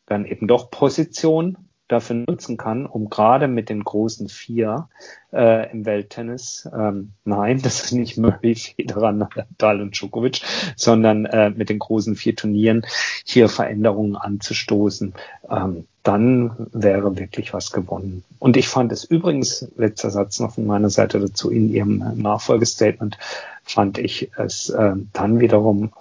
[0.06, 1.58] dann eben doch Position
[1.88, 4.90] dafür nutzen kann, um gerade mit den großen vier
[5.32, 10.42] äh, im Welttennis, ähm, nein, das ist nicht Murray, Federer, Nadal und Djokovic,
[10.76, 12.86] sondern äh, mit den großen vier Turnieren
[13.24, 15.14] hier Veränderungen anzustoßen,
[15.50, 18.24] ähm, dann wäre wirklich was gewonnen.
[18.40, 23.18] Und ich fand es übrigens, letzter Satz noch von meiner Seite dazu, in Ihrem Nachfolgestatement
[23.64, 25.92] fand ich es äh, dann wiederum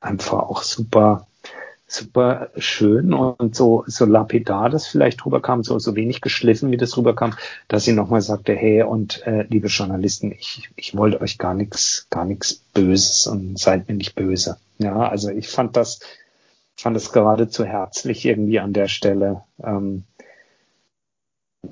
[0.00, 1.26] einfach auch super
[1.86, 6.96] super schön und so, so lapidar das vielleicht rüberkam, so, so wenig geschliffen, wie das
[6.96, 7.34] rüberkam,
[7.68, 12.06] dass sie nochmal sagte, hey, und äh, liebe Journalisten, ich, ich wollte euch gar nichts,
[12.10, 14.56] gar nichts Böses und seid mir nicht böse.
[14.78, 16.00] Ja, also ich fand das,
[16.76, 19.42] fand das geradezu herzlich irgendwie an der Stelle.
[19.62, 20.04] Ähm,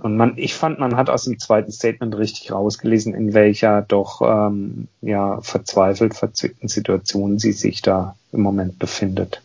[0.00, 4.22] und man, ich fand, man hat aus dem zweiten Statement richtig rausgelesen, in welcher doch
[4.22, 9.42] ähm, ja verzweifelt verzwickten Situation sie sich da im Moment befindet.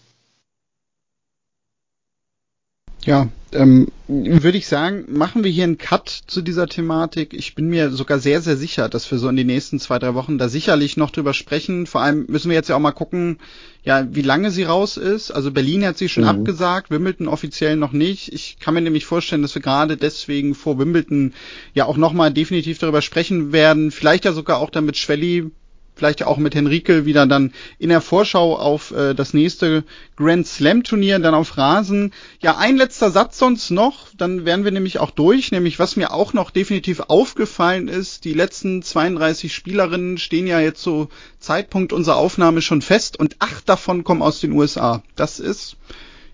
[3.08, 7.34] Ja, ähm, würde ich sagen, machen wir hier einen Cut zu dieser Thematik.
[7.34, 10.14] Ich bin mir sogar sehr, sehr sicher, dass wir so in den nächsten zwei, drei
[10.14, 11.88] Wochen da sicherlich noch drüber sprechen.
[11.88, 13.40] Vor allem müssen wir jetzt ja auch mal gucken,
[13.82, 15.32] ja, wie lange sie raus ist.
[15.32, 16.30] Also Berlin hat sie schon mhm.
[16.30, 18.34] abgesagt, Wimbledon offiziell noch nicht.
[18.34, 21.34] Ich kann mir nämlich vorstellen, dass wir gerade deswegen vor Wimbledon
[21.74, 23.92] ja auch nochmal definitiv darüber sprechen werden.
[23.92, 25.50] Vielleicht ja sogar auch damit Schwelli
[25.98, 29.84] vielleicht auch mit Henrike wieder dann in der Vorschau auf äh, das nächste
[30.16, 32.14] Grand Slam Turnier, dann auf Rasen.
[32.40, 36.14] Ja, ein letzter Satz sonst noch, dann wären wir nämlich auch durch, nämlich was mir
[36.14, 42.18] auch noch definitiv aufgefallen ist, die letzten 32 Spielerinnen stehen ja jetzt so Zeitpunkt unserer
[42.18, 45.04] Aufnahme schon fest und acht davon kommen aus den USA.
[45.16, 45.78] Das ist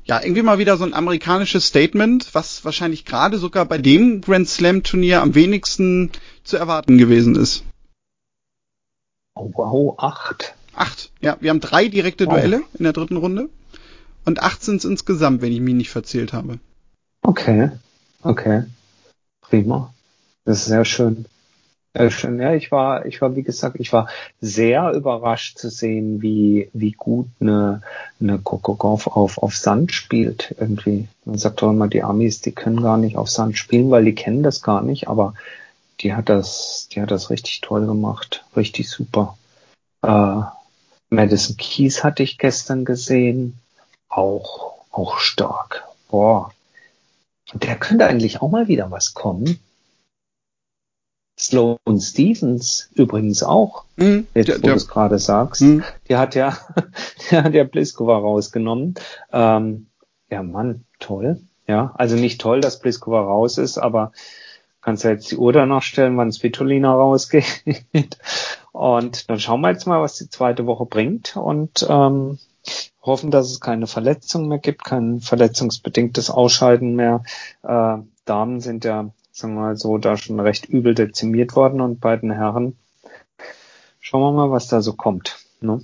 [0.05, 4.49] ja, irgendwie mal wieder so ein amerikanisches Statement, was wahrscheinlich gerade sogar bei dem Grand
[4.49, 6.11] Slam Turnier am wenigsten
[6.43, 7.64] zu erwarten gewesen ist.
[9.36, 10.55] Oh, wow, acht.
[10.75, 11.11] Acht.
[11.21, 12.34] Ja, wir haben drei direkte wow.
[12.34, 13.49] Duelle in der dritten Runde.
[14.25, 16.59] Und acht sind es insgesamt, wenn ich mich nicht verzählt habe.
[17.23, 17.71] Okay.
[18.21, 18.63] Okay.
[19.41, 19.93] Prima.
[20.45, 21.25] Das ist sehr schön.
[21.95, 22.39] Sehr schön.
[22.39, 24.07] Ja, ich war, ich war, wie gesagt, ich war
[24.41, 27.84] sehr überrascht zu sehen, wie, wie gut eine,
[28.19, 31.07] eine Kokokov auf, auf Sand spielt irgendwie.
[31.23, 34.15] Man sagt doch immer, die Amis, die können gar nicht auf Sand spielen, weil die
[34.15, 35.36] kennen das gar nicht, aber
[36.04, 39.38] die hat das, die hat das richtig toll gemacht, richtig super.
[40.01, 40.41] Äh,
[41.10, 43.60] Madison Keys hatte ich gestern gesehen,
[44.10, 45.86] auch, auch stark.
[46.10, 46.51] Boah.
[47.54, 49.60] Der könnte eigentlich auch mal wieder was kommen.
[51.39, 55.62] Sloan Stevens übrigens auch, mhm, jetzt der, wo du es gerade sagst.
[55.62, 55.84] Mhm.
[56.08, 56.58] Die hat ja,
[57.32, 58.95] der hat ja Pliskova rausgenommen.
[59.32, 59.88] Ähm,
[60.30, 61.41] ja, Mann, toll.
[61.68, 64.12] Ja, also nicht toll, dass Pliskova raus ist, aber
[64.84, 67.63] kannst ja jetzt die Uhr danach stellen, wann Svitolina rausgeht.
[68.71, 72.39] Und dann schauen wir jetzt mal, was die zweite Woche bringt und ähm,
[73.03, 77.23] hoffen, dass es keine Verletzungen mehr gibt, kein verletzungsbedingtes Ausscheiden mehr.
[77.61, 82.01] Äh, Damen sind ja, sagen wir mal so, da schon recht übel dezimiert worden und
[82.01, 82.75] bei den Herren
[83.99, 85.38] schauen wir mal, was da so kommt.
[85.61, 85.81] Ne?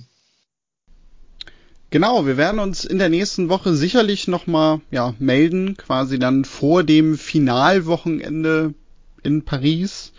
[1.90, 6.82] Genau, wir werden uns in der nächsten Woche sicherlich nochmal ja, melden, quasi dann vor
[6.82, 8.74] dem Finalwochenende
[9.22, 10.12] in Paris.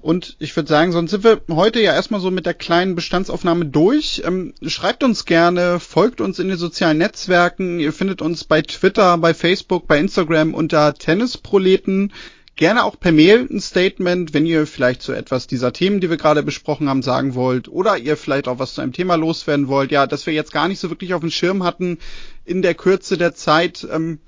[0.00, 3.66] Und ich würde sagen, sonst sind wir heute ja erstmal so mit der kleinen Bestandsaufnahme
[3.66, 4.22] durch.
[4.24, 7.80] Ähm, schreibt uns gerne, folgt uns in den sozialen Netzwerken.
[7.80, 12.12] Ihr findet uns bei Twitter, bei Facebook, bei Instagram unter Tennisproleten.
[12.54, 16.16] Gerne auch per Mail ein Statement, wenn ihr vielleicht zu etwas dieser Themen, die wir
[16.16, 19.92] gerade besprochen haben, sagen wollt oder ihr vielleicht auch was zu einem Thema loswerden wollt.
[19.92, 21.98] Ja, dass wir jetzt gar nicht so wirklich auf dem Schirm hatten
[22.44, 23.86] in der Kürze der Zeit.
[23.92, 24.18] Ähm,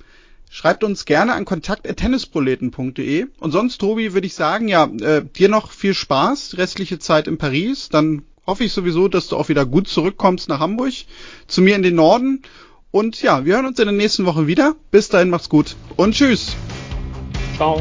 [0.53, 3.26] Schreibt uns gerne an kontakt.tennisproleten.de.
[3.38, 7.38] Und sonst, Tobi, würde ich sagen, ja, äh, dir noch viel Spaß, restliche Zeit in
[7.38, 7.88] Paris.
[7.88, 10.92] Dann hoffe ich sowieso, dass du auch wieder gut zurückkommst nach Hamburg,
[11.46, 12.42] zu mir in den Norden.
[12.90, 14.74] Und ja, wir hören uns in der nächsten Woche wieder.
[14.90, 16.57] Bis dahin, macht's gut und tschüss.
[17.57, 17.80] Ciao.